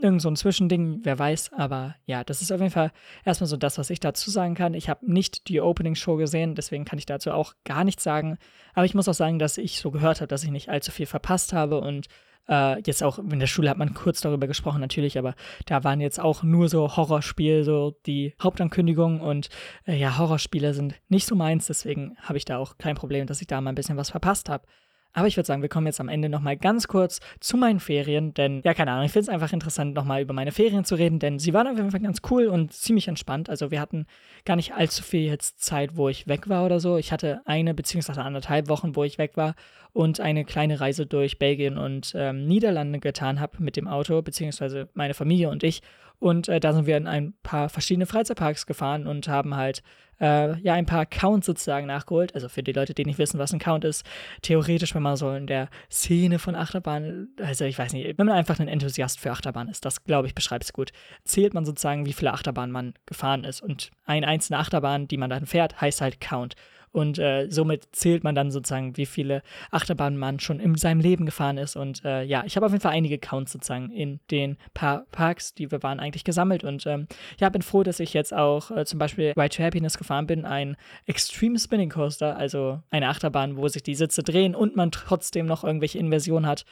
Irgend 0.00 0.20
so 0.22 0.28
ein 0.28 0.36
Zwischending, 0.36 1.00
wer 1.04 1.18
weiß. 1.18 1.52
Aber 1.52 1.94
ja, 2.06 2.24
das 2.24 2.42
ist 2.42 2.50
auf 2.52 2.60
jeden 2.60 2.72
Fall 2.72 2.90
erstmal 3.24 3.46
so 3.46 3.56
das, 3.56 3.78
was 3.78 3.90
ich 3.90 4.00
dazu 4.00 4.30
sagen 4.30 4.54
kann. 4.54 4.74
Ich 4.74 4.88
habe 4.88 5.10
nicht 5.10 5.48
die 5.48 5.60
Opening-Show 5.60 6.16
gesehen, 6.16 6.54
deswegen 6.54 6.84
kann 6.84 6.98
ich 6.98 7.06
dazu 7.06 7.30
auch 7.30 7.54
gar 7.64 7.84
nichts 7.84 8.02
sagen. 8.02 8.38
Aber 8.74 8.84
ich 8.84 8.94
muss 8.94 9.08
auch 9.08 9.14
sagen, 9.14 9.38
dass 9.38 9.58
ich 9.58 9.78
so 9.78 9.90
gehört 9.90 10.20
habe, 10.20 10.28
dass 10.28 10.42
ich 10.42 10.50
nicht 10.50 10.70
allzu 10.70 10.90
viel 10.90 11.06
verpasst 11.06 11.52
habe 11.52 11.80
und 11.80 12.08
äh, 12.48 12.80
jetzt 12.80 13.02
auch 13.02 13.18
in 13.18 13.40
der 13.40 13.46
Schule 13.46 13.70
hat 13.70 13.78
man 13.78 13.94
kurz 13.94 14.20
darüber 14.20 14.46
gesprochen, 14.46 14.80
natürlich, 14.80 15.18
aber 15.18 15.34
da 15.66 15.84
waren 15.84 16.00
jetzt 16.00 16.20
auch 16.20 16.42
nur 16.42 16.68
so 16.68 16.96
Horrorspiele, 16.96 17.64
so 17.64 17.96
die 18.06 18.34
Hauptankündigung 18.42 19.20
und 19.20 19.48
äh, 19.86 19.96
ja, 19.96 20.18
Horrorspiele 20.18 20.74
sind 20.74 20.94
nicht 21.08 21.26
so 21.26 21.34
meins, 21.34 21.66
deswegen 21.66 22.16
habe 22.20 22.38
ich 22.38 22.44
da 22.44 22.58
auch 22.58 22.78
kein 22.78 22.96
Problem, 22.96 23.26
dass 23.26 23.40
ich 23.40 23.46
da 23.46 23.60
mal 23.60 23.70
ein 23.70 23.76
bisschen 23.76 23.96
was 23.96 24.10
verpasst 24.10 24.48
habe. 24.48 24.66
Aber 25.12 25.26
ich 25.26 25.36
würde 25.36 25.46
sagen, 25.46 25.62
wir 25.62 25.68
kommen 25.68 25.86
jetzt 25.86 26.00
am 26.00 26.08
Ende 26.08 26.28
nochmal 26.28 26.56
ganz 26.56 26.88
kurz 26.88 27.20
zu 27.40 27.56
meinen 27.56 27.80
Ferien, 27.80 28.32
denn, 28.34 28.62
ja, 28.64 28.74
keine 28.74 28.92
Ahnung, 28.92 29.04
ich 29.04 29.12
finde 29.12 29.24
es 29.24 29.28
einfach 29.28 29.52
interessant, 29.52 29.94
nochmal 29.94 30.22
über 30.22 30.32
meine 30.32 30.52
Ferien 30.52 30.84
zu 30.84 30.94
reden, 30.94 31.18
denn 31.18 31.38
sie 31.38 31.52
waren 31.52 31.66
auf 31.66 31.76
jeden 31.76 31.90
Fall 31.90 32.00
ganz 32.00 32.20
cool 32.30 32.46
und 32.46 32.72
ziemlich 32.72 33.08
entspannt. 33.08 33.50
Also 33.50 33.70
wir 33.70 33.80
hatten 33.80 34.06
gar 34.44 34.56
nicht 34.56 34.74
allzu 34.74 35.02
viel 35.02 35.22
jetzt 35.22 35.60
Zeit, 35.62 35.96
wo 35.96 36.08
ich 36.08 36.26
weg 36.28 36.48
war 36.48 36.64
oder 36.64 36.80
so. 36.80 36.96
Ich 36.96 37.12
hatte 37.12 37.42
eine 37.44 37.74
beziehungsweise 37.74 38.22
anderthalb 38.22 38.68
Wochen, 38.68 38.96
wo 38.96 39.04
ich 39.04 39.18
weg 39.18 39.36
war 39.36 39.54
und 39.92 40.20
eine 40.20 40.44
kleine 40.44 40.80
Reise 40.80 41.06
durch 41.06 41.38
Belgien 41.38 41.76
und 41.76 42.12
ähm, 42.16 42.46
Niederlande 42.46 42.98
getan 42.98 43.40
habe 43.40 43.62
mit 43.62 43.76
dem 43.76 43.88
Auto, 43.88 44.22
beziehungsweise 44.22 44.88
meine 44.94 45.14
Familie 45.14 45.50
und 45.50 45.62
ich. 45.62 45.82
Und 46.22 46.48
äh, 46.48 46.60
da 46.60 46.72
sind 46.72 46.86
wir 46.86 46.96
in 46.96 47.08
ein 47.08 47.34
paar 47.42 47.68
verschiedene 47.68 48.06
Freizeitparks 48.06 48.66
gefahren 48.66 49.08
und 49.08 49.26
haben 49.26 49.56
halt 49.56 49.82
äh, 50.20 50.56
ja 50.60 50.74
ein 50.74 50.86
paar 50.86 51.04
Counts 51.04 51.46
sozusagen 51.46 51.88
nachgeholt. 51.88 52.32
Also 52.36 52.48
für 52.48 52.62
die 52.62 52.70
Leute, 52.70 52.94
die 52.94 53.04
nicht 53.04 53.18
wissen, 53.18 53.40
was 53.40 53.52
ein 53.52 53.58
Count 53.58 53.84
ist, 53.84 54.06
theoretisch, 54.40 54.94
wenn 54.94 55.02
man 55.02 55.16
so 55.16 55.32
in 55.32 55.48
der 55.48 55.68
Szene 55.90 56.38
von 56.38 56.54
Achterbahn, 56.54 57.30
also 57.40 57.64
ich 57.64 57.76
weiß 57.76 57.92
nicht, 57.92 58.18
wenn 58.18 58.26
man 58.26 58.36
einfach 58.36 58.60
ein 58.60 58.68
Enthusiast 58.68 59.18
für 59.18 59.32
Achterbahn 59.32 59.68
ist, 59.68 59.84
das 59.84 60.04
glaube 60.04 60.28
ich 60.28 60.34
beschreibt 60.36 60.62
es 60.62 60.72
gut, 60.72 60.92
zählt 61.24 61.54
man 61.54 61.64
sozusagen, 61.64 62.06
wie 62.06 62.12
viele 62.12 62.32
Achterbahnen 62.32 62.70
man 62.70 62.94
gefahren 63.04 63.42
ist. 63.42 63.60
Und 63.60 63.90
eine 64.04 64.28
einzelne 64.28 64.60
Achterbahn, 64.60 65.08
die 65.08 65.16
man 65.16 65.28
dann 65.28 65.46
fährt, 65.46 65.80
heißt 65.80 66.00
halt 66.00 66.20
Count. 66.20 66.54
Und 66.92 67.18
äh, 67.18 67.46
somit 67.48 67.88
zählt 67.92 68.22
man 68.22 68.34
dann 68.34 68.50
sozusagen, 68.50 68.96
wie 68.96 69.06
viele 69.06 69.42
Achterbahnen 69.70 70.18
man 70.18 70.40
schon 70.40 70.60
in 70.60 70.74
seinem 70.74 71.00
Leben 71.00 71.24
gefahren 71.24 71.56
ist. 71.56 71.74
Und 71.74 72.04
äh, 72.04 72.22
ja, 72.22 72.44
ich 72.44 72.56
habe 72.56 72.66
auf 72.66 72.72
jeden 72.72 72.82
Fall 72.82 72.92
einige 72.92 73.18
Counts 73.18 73.52
sozusagen 73.52 73.90
in 73.90 74.20
den 74.30 74.58
paar 74.74 75.06
Parks, 75.10 75.54
die 75.54 75.70
wir 75.70 75.82
waren, 75.82 76.00
eigentlich 76.00 76.24
gesammelt. 76.24 76.64
Und 76.64 76.86
ähm, 76.86 77.08
ja, 77.40 77.48
bin 77.48 77.62
froh, 77.62 77.82
dass 77.82 77.98
ich 77.98 78.12
jetzt 78.12 78.34
auch 78.34 78.70
äh, 78.70 78.84
zum 78.84 78.98
Beispiel 78.98 79.32
Ride 79.36 79.56
to 79.56 79.62
Happiness 79.62 79.96
gefahren 79.96 80.26
bin, 80.26 80.44
ein 80.44 80.76
Extreme 81.06 81.58
Spinning 81.58 81.90
Coaster, 81.90 82.36
also 82.36 82.82
eine 82.90 83.08
Achterbahn, 83.08 83.56
wo 83.56 83.66
sich 83.68 83.82
die 83.82 83.94
Sitze 83.94 84.22
drehen 84.22 84.54
und 84.54 84.76
man 84.76 84.90
trotzdem 84.90 85.46
noch 85.46 85.64
irgendwelche 85.64 85.98
Inversionen 85.98 86.46
hat 86.46 86.64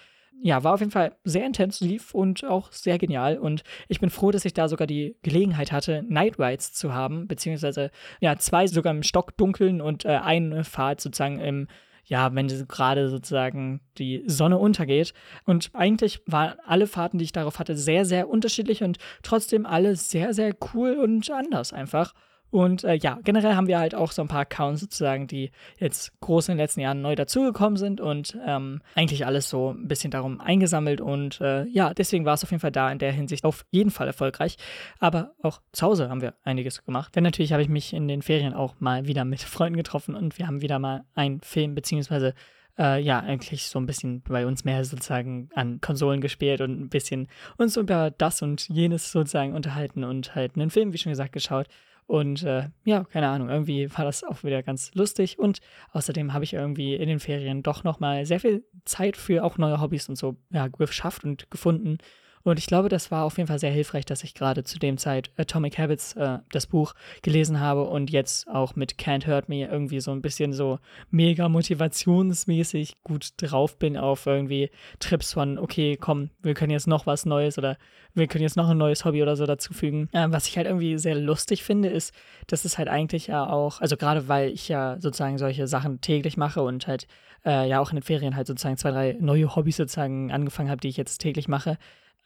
ja, 0.43 0.65
war 0.65 0.75
auf 0.75 0.81
jeden 0.81 0.93
Fall 0.93 1.17
sehr 1.25 1.45
intensiv 1.45 2.15
und 2.15 2.45
auch 2.45 2.73
sehr 2.73 2.99
genial. 2.99 3.39
Und 3.39 3.63
ich 3.89 4.01
bin 4.01 4.11
froh, 4.11 4.31
dass 4.31 4.45
ich 4.45 4.55
da 4.55 4.69
sogar 4.69 4.87
die 4.87 5.17
Gelegenheit 5.23 5.73
hatte, 5.73 6.03
Night 6.09 6.39
Rides 6.39 6.73
zu 6.73 6.95
haben, 6.95 7.29
beziehungsweise 7.29 7.91
ja, 8.21 8.37
zwei 8.37 8.67
sogar 8.67 8.93
im 8.93 9.03
Stockdunkeln 9.03 9.81
und 9.81 10.05
äh, 10.05 10.21
eine 10.23 10.65
Fahrt 10.65 11.01
sozusagen 11.01 11.41
im 11.41 11.67
ja, 12.05 12.35
wenn 12.35 12.49
gerade 12.67 13.09
sozusagen 13.09 13.81
die 13.97 14.25
Sonne 14.27 14.59
untergeht. 14.59 15.15
Und 15.45 15.71
eigentlich 15.75 16.21
waren 16.27 16.59
alle 16.67 16.89
Fahrten, 16.89 17.19
die 17.19 17.25
ich 17.25 17.31
darauf 17.31 17.61
hatte, 17.61 17.77
sehr, 17.77 18.05
sehr 18.05 18.29
unterschiedlich 18.29 18.83
und 18.83 18.99
trotzdem 19.23 19.65
alle 19.65 19.95
sehr, 19.95 20.35
sehr 20.35 20.53
cool 20.75 20.95
und 20.95 21.31
anders 21.31 21.73
einfach. 21.73 22.13
Und 22.51 22.85
äh, 22.85 22.95
ja, 22.95 23.19
generell 23.23 23.55
haben 23.55 23.67
wir 23.67 23.79
halt 23.79 23.95
auch 23.95 24.13
so 24.13 24.23
ein 24.23 24.29
paar 24.29 24.41
Accounts 24.41 24.81
sozusagen, 24.81 25.27
die 25.27 25.51
jetzt 25.79 26.19
groß 26.21 26.49
in 26.49 26.53
den 26.53 26.59
letzten 26.59 26.81
Jahren 26.81 27.01
neu 27.01 27.15
dazugekommen 27.15 27.77
sind 27.77 28.01
und 28.01 28.37
ähm, 28.47 28.81
eigentlich 28.95 29.25
alles 29.27 29.49
so 29.49 29.73
ein 29.73 29.89
bisschen 29.89 30.11
darum 30.11 30.41
eingesammelt. 30.41 31.01
Und 31.01 31.41
äh, 31.41 31.65
ja, 31.67 31.95
deswegen 31.95 32.25
war 32.25 32.35
es 32.35 32.43
auf 32.43 32.51
jeden 32.51 32.61
Fall 32.61 32.73
da 32.73 32.91
in 32.91 32.99
der 32.99 33.13
Hinsicht 33.13 33.45
auf 33.45 33.65
jeden 33.71 33.91
Fall 33.91 34.07
erfolgreich. 34.07 34.57
Aber 34.99 35.33
auch 35.43 35.61
zu 35.73 35.87
Hause 35.87 36.09
haben 36.09 36.23
wir 36.23 36.35
einiges 36.43 36.85
gemacht. 36.85 37.15
Denn 37.15 37.25
natürlich 37.25 37.53
habe 37.53 37.63
ich 37.63 37.69
mich 37.69 37.93
in 37.93 38.09
den 38.09 38.23
Ferien 38.23 38.55
auch 38.55 38.75
mal 38.81 39.07
wieder 39.07 39.25
mit 39.25 39.41
Freunden 39.51 39.77
getroffen 39.77 40.15
und 40.15 40.39
wir 40.39 40.47
haben 40.47 40.63
wieder 40.63 40.79
mal 40.79 41.05
einen 41.15 41.41
Film 41.41 41.75
beziehungsweise 41.75 42.35
äh, 42.81 43.01
ja, 43.01 43.21
eigentlich 43.21 43.67
so 43.67 43.79
ein 43.79 43.87
bisschen 43.87 44.23
bei 44.23 44.47
uns 44.47 44.65
mehr 44.65 44.85
sozusagen 44.85 45.51
an 45.55 45.81
Konsolen 45.81 46.21
gespielt 46.21 46.63
und 46.63 46.81
ein 46.81 46.89
bisschen 46.89 47.29
uns 47.59 47.77
über 47.77 48.11
das 48.11 48.41
und 48.41 48.69
jenes 48.69 49.13
sozusagen 49.13 49.53
unterhalten 49.55 50.03
und 50.03 50.35
halt 50.35 50.57
einen 50.57 50.71
Film, 50.71 50.93
wie 50.93 50.99
schon 50.99 51.13
gesagt, 51.13 51.33
geschaut. 51.33 51.67
Und 52.07 52.43
äh, 52.43 52.71
ja, 52.85 53.05
keine 53.05 53.29
Ahnung, 53.29 53.51
irgendwie 53.51 53.89
war 53.97 54.05
das 54.05 54.25
auch 54.25 54.43
wieder 54.43 54.65
ganz 54.65 54.93
lustig. 54.95 55.39
Und 55.39 55.61
außerdem 55.93 56.33
habe 56.33 56.43
ich 56.43 56.55
irgendwie 56.55 56.95
in 56.95 57.09
den 57.09 57.21
Ferien 57.21 57.63
doch 57.63 57.85
nochmal 57.85 58.27
sehr 58.27 58.41
viel 58.41 58.65
Zeit 58.85 59.17
für 59.17 59.45
auch 59.45 59.59
neue 59.59 59.81
Hobbys 59.81 60.09
und 60.09 60.17
so 60.17 60.37
ja, 60.51 60.67
geschafft 60.67 61.23
und 61.23 61.51
gefunden. 61.51 61.99
Und 62.43 62.59
ich 62.59 62.67
glaube, 62.67 62.89
das 62.89 63.11
war 63.11 63.25
auf 63.25 63.37
jeden 63.37 63.49
Fall 63.49 63.59
sehr 63.59 63.71
hilfreich, 63.71 64.05
dass 64.05 64.25
ich 64.25 64.35
gerade 64.35 64.65
zu 64.65 64.79
dem 64.79 64.97
Zeit 64.97 65.31
Atomic 65.37 65.79
Habits, 65.79 66.15
äh, 66.15 66.39
das 66.51 66.67
Buch, 66.67 66.95
gelesen 67.23 67.61
habe 67.61 67.85
und 67.85 68.11
jetzt 68.11 68.49
auch 68.49 68.77
mit 68.77 68.95
Can't 68.95 69.27
Hurt 69.27 69.49
Me 69.49 69.67
irgendwie 69.67 70.01
so 70.01 70.11
ein 70.11 70.23
bisschen 70.23 70.53
so 70.53 70.79
mega 71.11 71.49
motivationsmäßig 71.49 73.03
gut 73.03 73.31
drauf 73.37 73.79
bin 73.79 73.97
auf 73.97 74.27
irgendwie 74.27 74.71
Trips 74.99 75.33
von, 75.35 75.59
okay, 75.59 75.97
komm, 75.97 76.31
wir 76.43 76.55
können 76.55 76.73
jetzt 76.73 76.87
noch 76.87 77.07
was 77.07 77.27
Neues 77.27 77.59
oder 77.59 77.77
wir 78.15 78.27
können 78.27 78.43
jetzt 78.43 78.57
noch 78.57 78.69
ein 78.69 78.79
neues 78.79 79.05
Hobby 79.05 79.23
oder 79.23 79.37
so 79.37 79.47
dazufügen. 79.47 80.09
Äh, 80.13 80.29
was 80.31 80.49
ich 80.49 80.57
halt 80.57 80.67
irgendwie 80.67 80.99
sehr 80.99 81.15
lustig 81.15 81.63
finde, 81.63 81.89
ist, 81.89 82.15
dass 82.47 82.65
es 82.65 82.79
halt 82.79 82.89
eigentlich 82.89 83.27
ja 83.29 83.49
auch, 83.49 83.81
also 83.81 83.97
gerade 83.97 84.29
weil 84.29 84.51
ich 84.51 84.69
ja 84.69 84.97
sozusagen 84.99 85.39
solche 85.39 85.67
Sachen 85.67 86.01
täglich 86.01 86.37
mache 86.37 86.63
und 86.63 86.87
halt 86.87 87.07
äh, 87.45 87.69
ja 87.69 87.81
auch 87.81 87.91
in 87.91 87.97
den 87.97 88.03
Ferien 88.03 88.37
halt 88.37 88.47
sozusagen 88.47 88.77
zwei, 88.77 88.91
drei 88.91 89.17
neue 89.21 89.55
Hobbys 89.55 89.77
sozusagen 89.77 90.33
angefangen 90.33 90.71
habe, 90.71 90.81
die 90.81 90.89
ich 90.89 90.97
jetzt 90.97 91.19
täglich 91.19 91.49
mache, 91.49 91.79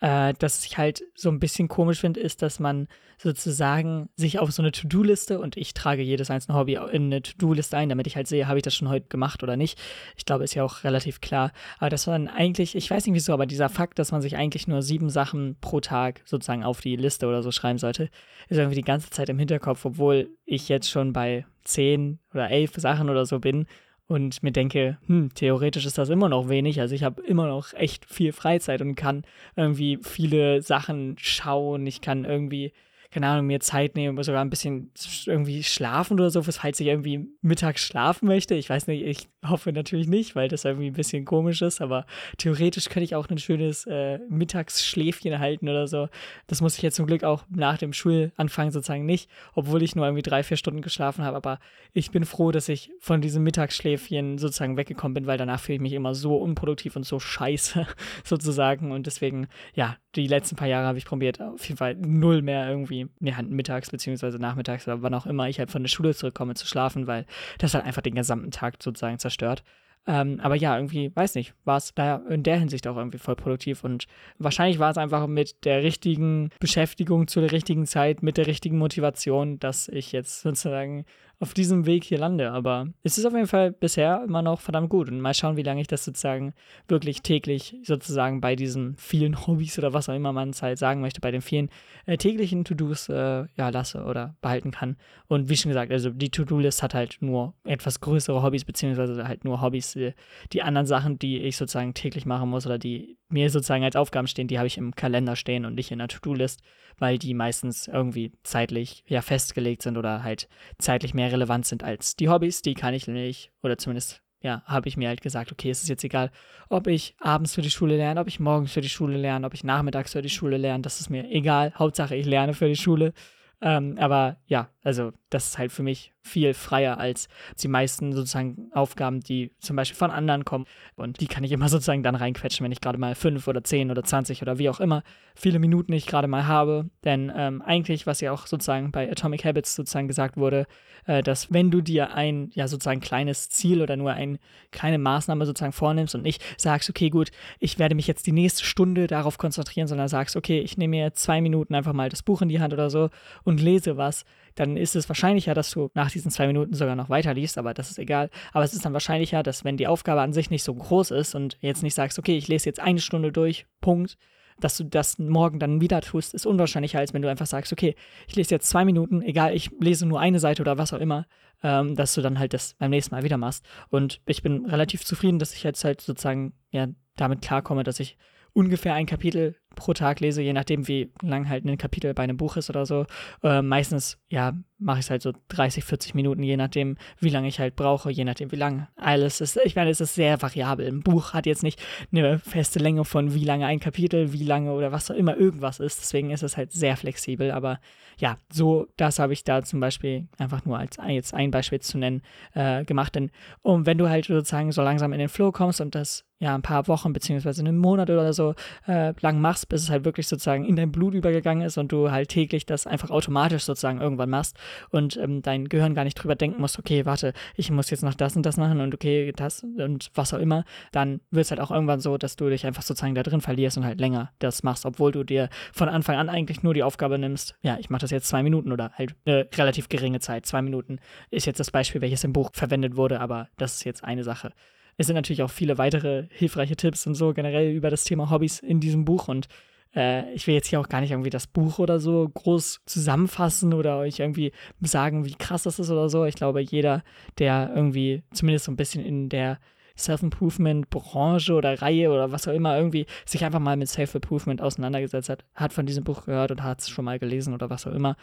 äh, 0.05 0.35
dass 0.39 0.63
ich 0.67 0.77
halt 0.77 1.03
so 1.15 1.31
ein 1.31 1.41
bisschen 1.41 1.67
komisch 1.67 2.01
finde, 2.01 2.21
ist, 2.21 2.43
dass 2.43 2.61
man 2.61 2.89
sozusagen 3.17 4.11
sich 4.17 4.39
auf 4.39 4.53
so 4.53 4.61
eine 4.61 4.71
To-Do-Liste 4.71 5.39
und 5.41 5.57
ich 5.57 5.73
trage 5.73 6.03
jedes 6.03 6.31
einzelne 6.31 6.59
Hobby 6.59 6.75
in 6.75 7.05
eine 7.05 7.23
To-Do-Liste 7.23 7.79
ein, 7.79 7.89
damit 7.89 8.07
ich 8.07 8.15
halt 8.15 8.27
sehe, 8.27 8.47
habe 8.47 8.59
ich 8.59 8.63
das 8.63 8.75
schon 8.75 8.91
heute 8.91 9.07
gemacht 9.09 9.43
oder 9.43 9.57
nicht. 9.57 9.81
Ich 10.19 10.27
glaube, 10.27 10.45
ist 10.45 10.53
ja 10.55 10.63
auch 10.63 10.85
relativ 10.85 11.23
klar. 11.23 11.53
Aber 11.79 11.89
das 11.89 12.07
war 12.07 12.19
dann 12.19 12.29
eigentlich, 12.29 12.77
ich 12.77 12.91
weiß 12.91 13.07
nicht 13.07 13.15
wieso, 13.15 13.33
aber 13.33 13.47
dieser 13.47 13.71
Fakt, 13.71 13.99
dass 13.99 14.13
man 14.13 14.21
sich 14.21 14.37
eigentlich 14.37 14.69
nur 14.69 14.83
sieben 14.83 15.09
Sachen 15.09 15.57
pro 15.63 15.81
Tag 15.81 16.21
sozusagen 16.27 16.65
auf 16.65 16.83
die 16.83 16.97
Liste 16.97 17.27
oder 17.27 17.43
so 17.43 17.51
schreiben 17.51 17.79
sollte, 17.79 18.11
ist 18.51 18.59
irgendwie 18.59 18.77
die 18.77 18.83
ganze 18.83 19.09
Zeit 19.09 19.31
im 19.31 19.39
Hinterkopf, 19.39 19.87
obwohl 19.87 20.29
ich 20.45 20.69
jetzt 20.69 20.91
schon 20.91 21.15
bei 21.15 21.47
zehn 21.63 22.19
oder 22.35 22.51
elf 22.51 22.75
Sachen 22.77 23.09
oder 23.09 23.25
so 23.25 23.41
bin 23.41 23.65
und 24.07 24.43
mir 24.43 24.53
denke, 24.53 24.99
hm, 25.07 25.31
theoretisch 25.35 25.87
ist 25.87 25.99
das 25.99 26.11
immer 26.11 26.29
noch 26.29 26.49
wenig. 26.49 26.81
Also 26.81 26.95
ich 26.95 27.03
habe 27.03 27.23
immer 27.23 27.47
noch 27.47 27.73
echt 27.73 28.05
viel 28.05 28.33
Freizeit 28.33 28.83
und 28.83 28.97
kann 28.97 29.25
irgendwie 29.57 29.99
viele 30.03 30.63
Sachen 30.63 31.17
schauen. 31.19 31.87
Ich 31.87 32.01
kann 32.01 32.25
irgendwie 32.25 32.73
keine 33.15 33.29
Ahnung, 33.29 33.47
mir 33.47 33.61
Zeit 33.61 33.95
nehmen, 33.95 34.21
sogar 34.25 34.45
ein 34.45 34.51
bisschen 34.51 34.91
irgendwie 35.27 35.63
schlafen 35.63 36.15
oder 36.15 36.31
so, 36.31 36.43
falls 36.43 36.81
ich 36.81 36.89
irgendwie 36.89 37.29
mittags 37.43 37.81
schlafen 37.81 38.27
möchte. 38.27 38.57
Ich 38.57 38.69
weiß 38.69 38.89
nicht, 38.89 39.07
ich 39.07 39.29
hoffe 39.47 39.73
natürlich 39.73 40.09
nicht, 40.09 40.35
weil 40.35 40.49
das 40.49 40.65
irgendwie 40.65 40.89
ein 40.89 40.95
bisschen 40.95 41.25
komisch 41.25 41.63
ist, 41.63 41.81
aber 41.81 42.07
theoretisch 42.39 42.87
könnte 42.87 43.05
ich 43.05 43.15
auch 43.15 43.29
ein 43.29 43.39
schönes 43.39 43.87
äh, 43.87 44.19
Mittagsschläfchen 44.29 45.39
halten 45.39 45.69
oder 45.69 45.87
so. 45.87 46.09
Das 46.49 46.61
muss 46.61 46.77
ich 46.77 46.83
jetzt 46.83 46.97
zum 46.97 47.07
Glück 47.07 47.23
auch 47.23 47.45
nach 47.51 47.79
dem 47.79 47.93
Schulanfang 47.93 48.73
sozusagen 48.73 49.07
nicht, 49.07 49.31
obwohl 49.55 49.85
ich 49.85 49.95
nur 49.95 50.07
irgendwie 50.07 50.23
drei, 50.23 50.43
vier 50.43 50.57
Stunden 50.57 50.83
geschlafen 50.83 51.25
habe, 51.25 51.37
aber 51.37 51.61
ich 51.93 52.11
bin 52.11 52.25
froh, 52.25 52.51
dass 52.51 52.69
ich 52.69 52.91
von 52.99 53.21
diesem 53.21 53.45
Mittagsschläfchen 53.45 54.39
sozusagen 54.39 54.77
weggekommen 54.77 55.15
bin, 55.15 55.27
weil 55.29 55.39
danach 55.39 55.61
fühle 55.61 55.77
ich 55.77 55.83
mich 55.83 55.93
immer 55.93 56.17
so 56.17 56.37
unproduktiv 56.37 56.97
und 56.97 57.07
so 57.07 57.21
scheiße 57.21 57.87
sozusagen 58.25 58.91
und 58.91 59.07
deswegen, 59.07 59.47
ja, 59.73 59.99
die 60.17 60.27
letzten 60.27 60.57
paar 60.57 60.69
Jahre 60.69 60.89
habe 60.89 60.99
ich 60.99 61.05
probiert, 61.05 61.41
auf 61.41 61.65
jeden 61.65 61.77
Fall 61.77 61.95
null 61.95 62.43
mehr 62.43 62.69
irgendwie, 62.69 63.04
ja, 63.21 63.41
mittags 63.43 63.91
beziehungsweise 63.91 64.39
nachmittags 64.39 64.87
oder 64.87 65.03
wann 65.03 65.15
auch 65.15 65.27
immer 65.27 65.49
ich 65.49 65.59
halt 65.59 65.71
von 65.71 65.83
der 65.83 65.89
Schule 65.89 66.15
zurückkomme 66.15 66.55
zu 66.55 66.67
schlafen, 66.67 67.07
weil 67.07 67.27
das 67.59 67.75
halt 67.75 67.85
einfach 67.85 68.03
den 68.03 68.15
gesamten 68.15 68.51
Tag 68.51 68.83
sozusagen 68.83 69.19
zerstört. 69.19 69.63
Ähm, 70.07 70.39
aber 70.43 70.55
ja, 70.55 70.77
irgendwie, 70.77 71.11
weiß 71.15 71.35
nicht, 71.35 71.55
war 71.65 71.79
es 71.79 71.95
da 71.95 72.17
in 72.29 72.43
der 72.43 72.59
Hinsicht 72.59 72.87
auch 72.87 72.97
irgendwie 72.97 73.19
voll 73.19 73.37
produktiv 73.37 73.85
und 73.85 74.07
wahrscheinlich 74.39 74.79
war 74.79 74.91
es 74.91 74.99
einfach 74.99 75.27
mit 75.27 75.65
der 75.65 75.83
richtigen 75.83 76.51
Beschäftigung 76.61 77.27
zu 77.27 77.41
der 77.41 77.53
richtigen 77.53 77.87
Zeit, 77.87 78.23
mit 78.23 78.37
der 78.37 78.47
richtigen 78.47 78.77
Motivation, 78.77 79.59
dass 79.59 79.89
ich 79.89 80.13
jetzt 80.13 80.43
sozusagen 80.43 81.07
auf 81.41 81.55
diesem 81.55 81.87
Weg 81.87 82.05
hier 82.05 82.19
lande. 82.19 82.51
Aber 82.53 82.89
es 83.03 83.19
ist 83.19 83.25
auf 83.25 83.35
jeden 83.35 83.47
Fall 83.47 83.73
bisher 83.73 84.23
immer 84.25 84.43
noch 84.43 84.61
verdammt 84.61 84.91
gut. 84.91 85.09
Und 85.09 85.21
mal 85.21 85.35
schauen, 85.35 85.57
wie 85.57 85.63
lange 85.63 85.81
ich 85.81 85.87
das 85.87 86.05
sozusagen 86.05 86.55
wirklich 86.89 87.23
täglich 87.23 87.77
sozusagen 87.83 88.41
bei 88.41 88.57
diesen 88.57 88.97
vielen 88.97 89.47
Hobbys 89.47 89.79
oder 89.79 89.93
was 89.93 90.09
auch 90.09 90.15
immer 90.15 90.33
man 90.33 90.51
es 90.51 90.63
halt 90.63 90.79
sagen 90.79 91.01
möchte, 91.01 91.21
bei 91.21 91.31
den 91.31 91.43
vielen 91.43 91.71
äh, 92.07 92.17
täglichen 92.17 92.65
To-Dos 92.65 93.09
äh, 93.09 93.47
ja, 93.57 93.69
lasse 93.69 94.05
oder 94.05 94.37
behalten 94.41 94.71
kann. 94.71 94.97
Und 95.27 95.49
wie 95.49 95.57
schon 95.57 95.71
gesagt, 95.71 95.93
also 95.93 96.11
die 96.11 96.31
To-Do-List 96.31 96.83
hat 96.83 96.95
halt 96.95 97.19
nur 97.21 97.55
etwas 97.65 98.01
größere 98.01 98.43
Hobbys, 98.43 98.65
beziehungsweise 98.65 99.27
halt 99.27 99.45
nur 99.45 99.61
Hobbys. 99.61 99.97
Äh, 99.97 100.15
die 100.53 100.63
anderen 100.63 100.87
Sachen, 100.87 101.19
die 101.19 101.41
ich 101.41 101.57
sozusagen 101.57 101.95
täglich 101.95 102.27
machen 102.27 102.49
muss 102.49 102.67
oder 102.67 102.79
die 102.79 103.17
mir 103.35 103.51
sozusagen 103.51 103.85
als 103.85 103.97
Aufgaben 103.97 104.27
stehen, 104.27 104.49
die 104.49 104.59
habe 104.59 104.67
ich 104.67 104.79
im 104.79 104.95
Kalender 104.95 105.37
stehen 105.37 105.67
und 105.67 105.75
nicht 105.75 105.91
in 105.91 105.99
der 105.99 106.09
To-Do-List, 106.09 106.63
weil 106.97 107.19
die 107.19 107.35
meistens 107.35 107.89
irgendwie 107.89 108.33
zeitlich 108.43 109.05
ja 109.07 109.21
festgelegt 109.21 109.83
sind 109.83 109.99
oder 109.99 110.23
halt 110.23 110.49
zeitlich 110.79 111.13
mehr 111.13 111.31
relevant 111.31 111.67
sind 111.67 111.85
als 111.85 112.17
die 112.17 112.31
Hobbys. 112.31 112.63
Die 112.63 112.75
kann 112.75 112.95
ich 112.95 113.07
nicht, 113.07 113.51
oder 113.63 113.77
zumindest 113.77 114.23
ja, 114.41 114.63
habe 114.67 114.89
ich 114.89 114.97
mir 114.97 115.09
halt 115.09 115.23
gesagt, 115.23 115.53
okay, 115.53 115.71
es 115.71 115.83
ist 115.83 115.89
jetzt 115.89 116.05
egal, 116.05 116.31
ob 116.69 116.87
ich 116.87 117.17
abends 117.19 117.55
für 117.55 117.63
die 117.63 117.71
Schule 117.71 117.97
lerne, 117.97 118.21
ob 118.21 118.29
ich 118.29 118.41
morgens 118.41 118.73
für 118.73 118.83
die 118.83 118.91
Schule 118.91 119.17
lerne, 119.17 119.47
ob 119.47 119.55
ich 119.55 119.65
nachmittags 119.65 120.13
für 120.13 120.23
die 120.23 120.29
Schule 120.29 120.59
lerne, 120.59 120.83
das 120.83 121.01
ist 121.01 121.11
mir 121.11 121.29
egal. 121.31 121.73
Hauptsache, 121.75 122.15
ich 122.15 122.27
lerne 122.27 122.55
für 122.55 122.69
die 122.69 122.77
Schule. 122.77 123.15
Ähm, 123.63 123.97
aber 123.99 124.37
ja, 124.47 124.69
also 124.83 125.13
das 125.35 125.49
ist 125.49 125.59
halt 125.59 125.73
für 125.73 125.83
mich 125.83 126.13
viel 126.23 126.55
freier 126.55 126.99
als 126.99 127.29
die 127.61 127.69
meisten 127.69 128.13
sozusagen 128.13 128.71
Aufgaben, 128.73 129.21
die 129.21 129.53
zum 129.59 129.77
Beispiel 129.77 129.97
von 129.97 130.11
anderen 130.11 130.45
kommen. 130.45 130.65
Und 130.97 131.21
die 131.21 131.27
kann 131.27 131.45
ich 131.45 131.53
immer 131.53 131.69
sozusagen 131.71 132.03
dann 132.03 132.15
reinquetschen, 132.15 132.65
wenn 132.65 132.73
ich 132.73 132.81
gerade 132.81 132.99
mal 132.99 133.15
fünf 133.15 133.47
oder 133.47 133.63
zehn 133.63 133.91
oder 133.91 134.05
zwanzig 134.05 134.41
oder 134.41 134.59
wie 134.59 134.71
auch 134.71 134.81
immer 134.81 135.03
viele 135.35 135.59
Minuten 135.59 135.93
ich 135.93 136.07
gerade 136.07 136.29
mal 136.29 136.47
habe. 136.47 136.89
Denn 137.05 137.31
ähm, 137.37 137.61
eigentlich, 137.61 138.07
was 138.07 138.21
ja 138.21 138.33
auch 138.33 138.47
sozusagen 138.47 138.91
bei 138.91 139.11
Atomic 139.11 139.45
Habits 139.45 139.75
sozusagen 139.75 140.09
gesagt 140.09 140.37
wurde, 140.37 140.67
äh, 141.07 141.23
dass 141.23 141.53
wenn 141.53 141.71
du 141.71 141.83
dir 141.83 142.15
ein, 142.15 142.51
ja 142.55 142.69
sozusagen 142.69 143.01
kleines 143.01 143.51
Ziel 143.51 143.83
oder 143.83 143.97
nur 143.97 144.13
eine 144.13 144.39
kleine 144.71 144.99
Maßnahme 144.99 145.45
sozusagen 145.45 145.73
vornimmst 145.73 146.15
und 146.15 146.23
nicht 146.23 146.43
sagst, 146.57 146.89
okay, 146.89 147.11
gut, 147.11 147.31
ich 147.59 147.79
werde 147.79 147.95
mich 147.95 148.07
jetzt 148.07 148.27
die 148.27 148.33
nächste 148.33 148.65
Stunde 148.65 149.09
darauf 149.09 149.37
konzentrieren, 149.37 149.89
sondern 149.89 150.09
sagst, 150.09 150.37
okay, 150.37 150.61
ich 150.61 150.79
nehme 150.79 150.97
mir 150.97 151.13
zwei 151.13 151.41
Minuten 151.41 151.75
einfach 151.75 151.93
mal 151.93 152.09
das 152.09 152.23
Buch 152.23 152.41
in 152.41 152.49
die 152.49 152.61
Hand 152.61 152.73
oder 152.73 152.89
so 152.89 153.11
und 153.43 153.61
lese 153.61 153.97
was, 153.97 154.25
dann 154.55 154.77
ist 154.77 154.97
es 154.97 155.07
wahrscheinlicher, 155.25 155.55
dass 155.55 155.71
du 155.71 155.91
nach 155.95 156.11
diesen 156.11 156.31
zwei 156.31 156.47
Minuten 156.47 156.75
sogar 156.75 156.97
noch 156.97 157.09
weiterliest, 157.09 157.57
aber 157.57 157.73
das 157.73 157.91
ist 157.91 157.99
egal. 157.99 158.29
Aber 158.53 158.63
es 158.63 158.75
ist 158.75 158.85
dann 158.85 158.93
wahrscheinlicher, 158.93 159.43
dass 159.43 159.65
wenn 159.65 159.79
die 159.79 159.87
Aufgabe 159.87 160.21
an 160.21 160.35
sich 160.35 160.51
nicht 160.51 160.63
so 160.63 160.75
groß 160.75 161.13
ist 161.13 161.35
und 161.35 161.57
jetzt 161.61 161.83
nicht 161.83 161.95
sagst, 161.95 162.19
okay, 162.19 162.37
ich 162.37 162.47
lese 162.49 162.67
jetzt 162.69 162.81
eine 162.81 163.01
Stunde 163.01 163.33
durch, 163.33 163.67
Punkt, 163.81 164.19
dass 164.61 164.77
du 164.77 164.85
das 164.85 165.19
morgen 165.19 165.59
dann 165.59 165.81
wieder 165.81 166.03
tust, 166.03 166.35
ist 166.35 166.45
unwahrscheinlicher, 166.45 166.99
als 166.99 167.15
wenn 167.15 167.23
du 167.23 167.31
einfach 167.31 167.47
sagst, 167.47 167.73
okay, 167.73 167.95
ich 168.29 168.37
lese 168.37 168.55
jetzt 168.55 168.69
zwei 168.69 168.85
Minuten, 168.85 169.23
egal, 169.23 169.55
ich 169.55 169.71
lese 169.81 170.05
nur 170.05 170.21
eine 170.21 170.41
Seite 170.41 170.61
oder 170.61 170.77
was 170.77 170.93
auch 170.93 171.01
immer, 171.01 171.27
ähm, 171.63 171.97
dass 171.97 172.13
du 172.13 172.21
dann 172.21 172.39
halt 172.39 172.53
das 172.53 172.75
beim 172.75 172.91
nächsten 172.91 173.15
Mal 173.15 173.25
wieder 173.25 173.39
machst. 173.39 173.65
Und 173.89 174.21
ich 174.27 174.43
bin 174.43 174.67
relativ 174.67 175.05
zufrieden, 175.07 175.39
dass 175.39 175.55
ich 175.55 175.63
jetzt 175.63 175.85
halt 175.85 176.03
sozusagen 176.03 176.53
ja 176.71 176.89
damit 177.17 177.41
klarkomme, 177.41 177.83
dass 177.83 177.99
ich 177.99 178.19
ungefähr 178.55 178.95
ein 178.95 179.07
Kapitel 179.07 179.57
pro 179.75 179.93
Tag 179.93 180.21
lese, 180.21 180.41
je 180.41 180.53
nachdem, 180.53 180.89
wie 180.89 181.13
lang 181.21 181.49
halt 181.49 181.65
ein 181.65 181.77
Kapitel 181.77 182.15
bei 182.15 182.23
einem 182.23 182.37
Buch 182.37 182.57
ist 182.57 182.71
oder 182.71 182.87
so. 182.87 183.07
Äh, 183.43 183.61
meistens, 183.61 184.19
ja, 184.29 184.55
mache 184.79 185.01
ich 185.01 185.07
es 185.07 185.11
halt 185.11 185.23
so 185.23 185.33
30, 185.49 185.85
40 185.85 186.15
Minuten, 186.15 186.43
je 186.43 186.57
nachdem, 186.57 186.97
wie 187.19 187.31
lange 187.31 187.49
ich 187.49 187.59
halt 187.59 187.75
brauche, 187.75 188.11
je 188.11 188.25
nachdem, 188.25 188.53
wie 188.53 188.57
lang 188.57 188.87
alles 188.97 189.41
ist. 189.41 189.59
Ich 189.65 189.75
meine, 189.75 189.91
es 189.91 190.01
ist 190.01 190.15
sehr 190.15 190.41
variabel. 190.41 190.87
Ein 190.87 191.03
Buch 191.03 191.33
hat 191.33 191.47
jetzt 191.47 191.63
nicht 191.63 191.83
eine 192.13 192.39
feste 192.39 192.79
Länge 192.79 193.05
von 193.05 193.35
wie 193.35 193.45
lange 193.45 193.67
ein 193.67 193.81
Kapitel, 193.81 194.33
wie 194.33 194.45
lange 194.45 194.73
oder 194.73 194.93
was 194.93 195.11
auch 195.11 195.17
immer 195.17 195.37
irgendwas 195.37 195.81
ist. 195.81 196.01
Deswegen 196.01 196.31
ist 196.31 196.43
es 196.43 196.57
halt 196.57 196.73
sehr 196.73 196.97
flexibel. 196.97 197.51
Aber 197.51 197.81
ja, 198.19 198.37
so, 198.53 198.87
das 198.97 199.19
habe 199.19 199.33
ich 199.33 199.45
da 199.45 199.63
zum 199.63 199.81
Beispiel 199.81 200.29
einfach 200.39 200.65
nur 200.65 200.79
als 200.79 200.99
jetzt 201.09 201.35
ein 201.35 201.51
Beispiel 201.51 201.81
zu 201.81 201.99
nennen 201.99 202.23
äh, 202.55 202.85
gemacht. 202.85 203.15
Denn 203.15 203.31
um, 203.63 203.87
wenn 203.87 203.99
du 203.99 204.09
halt 204.09 204.27
sozusagen 204.27 204.71
so 204.73 204.83
langsam 204.83 205.13
in 205.13 205.19
den 205.19 205.29
Flow 205.29 205.51
kommst 205.51 205.81
und 205.81 205.95
das 205.95 206.25
ja 206.45 206.55
ein 206.55 206.63
paar 206.63 206.87
Wochen 206.89 207.13
beziehungsweise 207.13 207.61
einen 207.63 207.79
Monat 207.79 208.11
oder 208.11 208.33
so 208.33 208.55
äh, 208.87 209.13
lang 209.21 209.41
machst, 209.41 209.69
bis 209.69 209.83
es 209.83 209.91
halt 209.91 210.05
wirklich 210.05 210.29
sozusagen 210.29 210.65
in 210.65 210.77
dein 210.77 210.93
Blut 210.93 211.15
übergegangen 211.15 211.67
ist 211.67 211.79
und 211.79 211.91
du 211.91 212.11
halt 212.11 212.29
täglich 212.29 212.67
das 212.67 212.87
einfach 212.87 213.11
automatisch 213.11 213.65
sozusagen 213.65 214.01
irgendwann 214.01 214.31
machst 214.31 214.57
und 214.91 215.17
ähm, 215.17 215.43
dein 215.43 215.69
Gehirn 215.69 215.95
gar 215.95 216.05
nicht 216.05 216.15
drüber 216.15 216.37
denken 216.37 216.61
musst, 216.61 216.79
okay, 216.79 217.05
warte, 217.05 217.33
ich 217.57 217.71
muss 217.71 217.91
jetzt 217.91 218.03
noch 218.03 218.15
das 218.15 218.37
und 218.37 218.47
das 218.47 218.57
machen 218.57 218.81
und 218.81 218.95
okay, 218.95 219.33
das 219.35 219.65
und 219.65 220.11
was 220.15 220.33
auch 220.33 220.39
immer, 220.39 220.65
dann 220.93 221.21
wird 221.31 221.47
es 221.47 221.51
halt 221.51 221.61
auch 221.61 221.71
irgendwann 221.71 222.01
so, 222.01 222.19
dass 222.19 222.37
du 222.37 222.49
dich 222.49 222.67
einfach 222.67 222.83
sozusagen 222.83 223.15
da 223.15 223.23
drin 223.23 223.41
verlierst 223.41 223.77
und 223.77 223.85
halt 223.85 224.01
länger 224.01 224.31
das 224.39 224.63
machst, 224.63 224.87
obwohl 224.87 225.13
du 225.13 225.25
dir 225.25 225.49
von 225.73 225.89
Anfang 225.89 226.17
an 226.17 226.29
eigentlich 226.29 226.63
nur 226.63 226.75
die 226.75 226.83
Aufgabe 226.83 227.19
nimmst, 227.19 227.57
ja, 227.63 227.79
ich 227.79 227.91
mache 227.91 228.03
das 228.03 228.11
jetzt 228.11 228.29
zwei 228.29 228.43
Minuten 228.43 228.73
oder 228.73 228.93
halt 228.93 229.15
eine 229.25 229.49
relativ 229.57 229.89
geringe 229.89 230.21
Zeit. 230.21 230.47
Zwei 230.47 230.63
Minuten 230.63 230.99
ist 231.31 231.47
jetzt 231.47 231.61
das 231.61 231.71
Beispiel, 231.71 232.01
welches 232.01 232.25
im 232.25 232.33
Buch 232.33 232.51
verwendet 232.53 232.97
wurde, 232.97 233.21
aber 233.21 233.49
das 233.57 233.75
ist 233.77 233.85
jetzt 233.85 234.05
eine 234.05 234.25
Sache. 234.25 234.53
Es 234.97 235.07
sind 235.07 235.17
natürlich 235.17 235.43
auch 235.43 235.51
viele 235.51 235.79
weitere 235.79 236.27
hilfreiche 236.31 236.77
Tipps 236.77 237.07
und 237.07 237.15
so 237.15 237.33
generell 237.33 237.73
über 237.73 237.91
das 237.91 238.05
Thema 238.05 238.31
Hobbys 238.31 238.61
in 238.61 238.81
diesem 238.81 239.05
Buch 239.05 239.29
und 239.29 239.49
äh, 239.95 240.33
ich 240.35 240.47
will 240.47 240.55
jetzt 240.55 240.69
hier 240.69 240.81
auch 240.81 240.89
gar 240.89 241.01
nicht 241.01 241.13
irgendwie 241.13 241.31
das 241.31 241.47
Buch 241.47 241.79
oder 241.79 242.01
so 242.01 242.29
groß 242.29 242.81
zusammenfassen 242.87 243.73
oder 243.73 243.99
euch 243.99 244.19
irgendwie 244.19 244.53
sagen, 244.81 245.25
wie 245.25 245.35
krass 245.35 245.65
das 245.65 245.79
ist 245.79 245.91
oder 245.91 246.09
so. 246.09 246.25
Ich 246.25 246.35
glaube, 246.35 246.61
jeder, 246.61 247.03
der 247.39 247.73
irgendwie 247.75 248.23
zumindest 248.33 248.67
so 248.67 248.73
ein 248.73 248.77
bisschen 248.77 249.05
in 249.05 249.29
der 249.29 249.59
Self-Improvement-Branche 249.97 251.55
oder 251.55 251.81
Reihe 251.81 252.11
oder 252.11 252.33
was 252.33 252.49
auch 252.49 252.53
immer 252.53 252.77
irgendwie 252.77 253.07
sich 253.25 253.45
einfach 253.45 253.61
mal 253.61 253.77
mit 253.77 253.89
Self-Improvement 253.89 254.61
auseinandergesetzt 254.61 255.29
hat, 255.29 255.45
hat 255.55 255.73
von 255.73 255.87
diesem 255.87 256.03
Buch 256.03 256.25
gehört 256.27 256.51
und 256.51 256.63
hat 256.63 256.81
es 256.81 256.89
schon 256.89 257.05
mal 257.05 257.19
gelesen 257.19 257.55
oder 257.55 257.71
was 257.71 257.87
auch 257.87 257.93
immer. 257.93 258.17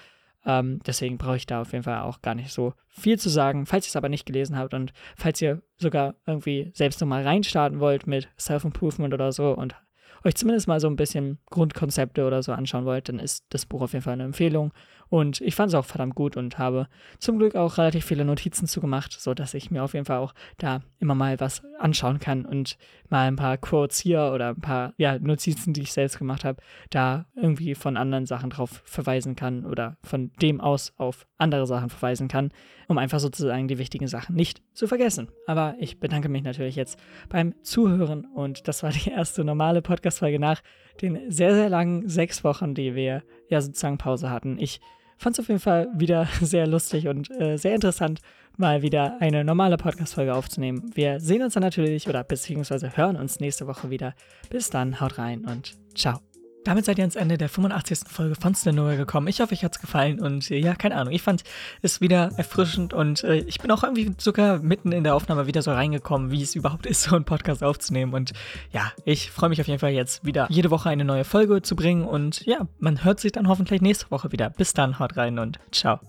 Ähm, 0.45 0.79
deswegen 0.85 1.17
brauche 1.17 1.37
ich 1.37 1.45
da 1.45 1.61
auf 1.61 1.71
jeden 1.71 1.83
Fall 1.83 2.01
auch 2.01 2.21
gar 2.21 2.35
nicht 2.35 2.51
so 2.51 2.73
viel 2.87 3.19
zu 3.19 3.29
sagen. 3.29 3.65
Falls 3.65 3.85
ihr 3.85 3.89
es 3.89 3.95
aber 3.95 4.09
nicht 4.09 4.25
gelesen 4.25 4.57
habt 4.57 4.73
und 4.73 4.93
falls 5.15 5.41
ihr 5.41 5.61
sogar 5.77 6.15
irgendwie 6.25 6.71
selbst 6.73 6.99
nochmal 7.01 7.23
reinstarten 7.23 7.79
wollt 7.79 8.07
mit 8.07 8.29
Self-Improvement 8.39 9.13
oder 9.13 9.31
so 9.31 9.51
und 9.51 9.75
euch 10.23 10.35
zumindest 10.35 10.67
mal 10.67 10.79
so 10.79 10.87
ein 10.87 10.95
bisschen 10.95 11.39
Grundkonzepte 11.49 12.25
oder 12.25 12.43
so 12.43 12.51
anschauen 12.51 12.85
wollt, 12.85 13.09
dann 13.09 13.19
ist 13.19 13.45
das 13.49 13.65
Buch 13.65 13.81
auf 13.81 13.93
jeden 13.93 14.03
Fall 14.03 14.13
eine 14.13 14.23
Empfehlung. 14.23 14.71
Und 15.11 15.41
ich 15.41 15.55
fand 15.55 15.67
es 15.67 15.75
auch 15.75 15.83
verdammt 15.83 16.15
gut 16.15 16.37
und 16.37 16.57
habe 16.57 16.87
zum 17.19 17.37
Glück 17.37 17.55
auch 17.55 17.77
relativ 17.77 18.05
viele 18.05 18.23
Notizen 18.23 18.65
zugemacht, 18.65 19.11
sodass 19.11 19.53
ich 19.53 19.69
mir 19.69 19.83
auf 19.83 19.93
jeden 19.93 20.05
Fall 20.05 20.19
auch 20.19 20.33
da 20.57 20.83
immer 20.99 21.15
mal 21.15 21.37
was 21.41 21.63
anschauen 21.79 22.19
kann 22.19 22.45
und 22.45 22.77
mal 23.09 23.27
ein 23.27 23.35
paar 23.35 23.57
Quotes 23.57 23.99
hier 23.99 24.31
oder 24.33 24.51
ein 24.51 24.61
paar 24.61 24.93
ja, 24.95 25.19
Notizen, 25.19 25.73
die 25.73 25.81
ich 25.81 25.91
selbst 25.91 26.17
gemacht 26.17 26.45
habe, 26.45 26.61
da 26.91 27.25
irgendwie 27.35 27.75
von 27.75 27.97
anderen 27.97 28.25
Sachen 28.25 28.51
drauf 28.51 28.81
verweisen 28.85 29.35
kann 29.35 29.65
oder 29.65 29.97
von 30.01 30.31
dem 30.41 30.61
aus 30.61 30.93
auf 30.95 31.27
andere 31.37 31.67
Sachen 31.67 31.89
verweisen 31.89 32.29
kann, 32.29 32.53
um 32.87 32.97
einfach 32.97 33.19
sozusagen 33.19 33.67
die 33.67 33.79
wichtigen 33.79 34.07
Sachen 34.07 34.37
nicht 34.37 34.61
zu 34.73 34.87
vergessen. 34.87 35.27
Aber 35.45 35.75
ich 35.77 35.99
bedanke 35.99 36.29
mich 36.29 36.43
natürlich 36.43 36.77
jetzt 36.77 36.97
beim 37.27 37.53
Zuhören 37.63 38.23
und 38.33 38.65
das 38.69 38.81
war 38.81 38.91
die 38.91 39.09
erste 39.09 39.43
normale 39.43 39.81
Podcast-Folge 39.81 40.39
nach 40.39 40.61
den 41.01 41.29
sehr, 41.29 41.53
sehr 41.53 41.67
langen 41.67 42.07
sechs 42.07 42.45
Wochen, 42.45 42.75
die 42.75 42.95
wir 42.95 43.23
ja 43.49 43.59
sozusagen 43.59 43.97
Pause 43.97 44.29
hatten. 44.29 44.57
Ich 44.57 44.79
fand 45.21 45.35
es 45.35 45.39
auf 45.39 45.47
jeden 45.47 45.59
Fall 45.59 45.87
wieder 45.93 46.27
sehr 46.41 46.67
lustig 46.67 47.07
und 47.07 47.29
äh, 47.39 47.57
sehr 47.57 47.75
interessant, 47.75 48.19
mal 48.57 48.81
wieder 48.81 49.17
eine 49.21 49.43
normale 49.43 49.77
Podcast-Folge 49.77 50.33
aufzunehmen. 50.33 50.91
Wir 50.93 51.19
sehen 51.19 51.41
uns 51.41 51.53
dann 51.53 51.63
natürlich 51.63 52.09
oder 52.09 52.23
beziehungsweise 52.23 52.97
hören 52.97 53.15
uns 53.15 53.39
nächste 53.39 53.67
Woche 53.67 53.89
wieder. 53.89 54.13
Bis 54.49 54.69
dann, 54.69 54.99
haut 54.99 55.17
rein 55.17 55.45
und 55.45 55.77
ciao. 55.95 56.30
Damit 56.63 56.85
seid 56.85 56.99
ihr 56.99 57.03
ans 57.03 57.15
Ende 57.15 57.37
der 57.37 57.49
85. 57.49 57.99
Folge 58.07 58.35
von 58.35 58.53
Stenora 58.53 58.95
gekommen. 58.95 59.27
Ich 59.27 59.41
hoffe, 59.41 59.53
euch 59.53 59.63
hat 59.63 59.75
es 59.75 59.81
gefallen 59.81 60.19
und 60.19 60.51
äh, 60.51 60.57
ja, 60.57 60.75
keine 60.75 60.95
Ahnung. 60.95 61.11
Ich 61.11 61.23
fand 61.23 61.43
es 61.81 62.01
wieder 62.01 62.29
erfrischend 62.37 62.93
und 62.93 63.23
äh, 63.23 63.37
ich 63.37 63.59
bin 63.59 63.71
auch 63.71 63.83
irgendwie 63.83 64.11
sogar 64.19 64.59
mitten 64.59 64.91
in 64.91 65.03
der 65.03 65.15
Aufnahme 65.15 65.47
wieder 65.47 65.63
so 65.63 65.71
reingekommen, 65.71 66.29
wie 66.29 66.43
es 66.43 66.53
überhaupt 66.53 66.85
ist, 66.85 67.01
so 67.03 67.15
einen 67.15 67.25
Podcast 67.25 67.63
aufzunehmen. 67.63 68.13
Und 68.13 68.33
ja, 68.71 68.91
ich 69.05 69.31
freue 69.31 69.49
mich 69.49 69.59
auf 69.59 69.67
jeden 69.67 69.79
Fall 69.79 69.91
jetzt 69.91 70.23
wieder 70.23 70.47
jede 70.49 70.69
Woche 70.69 70.89
eine 70.89 71.03
neue 71.03 71.23
Folge 71.23 71.63
zu 71.63 71.75
bringen 71.75 72.05
und 72.05 72.45
ja, 72.45 72.67
man 72.79 73.03
hört 73.03 73.19
sich 73.19 73.31
dann 73.31 73.47
hoffentlich 73.47 73.81
nächste 73.81 74.11
Woche 74.11 74.31
wieder. 74.31 74.51
Bis 74.51 74.73
dann, 74.73 74.99
haut 74.99 75.17
rein 75.17 75.39
und 75.39 75.59
ciao. 75.71 75.99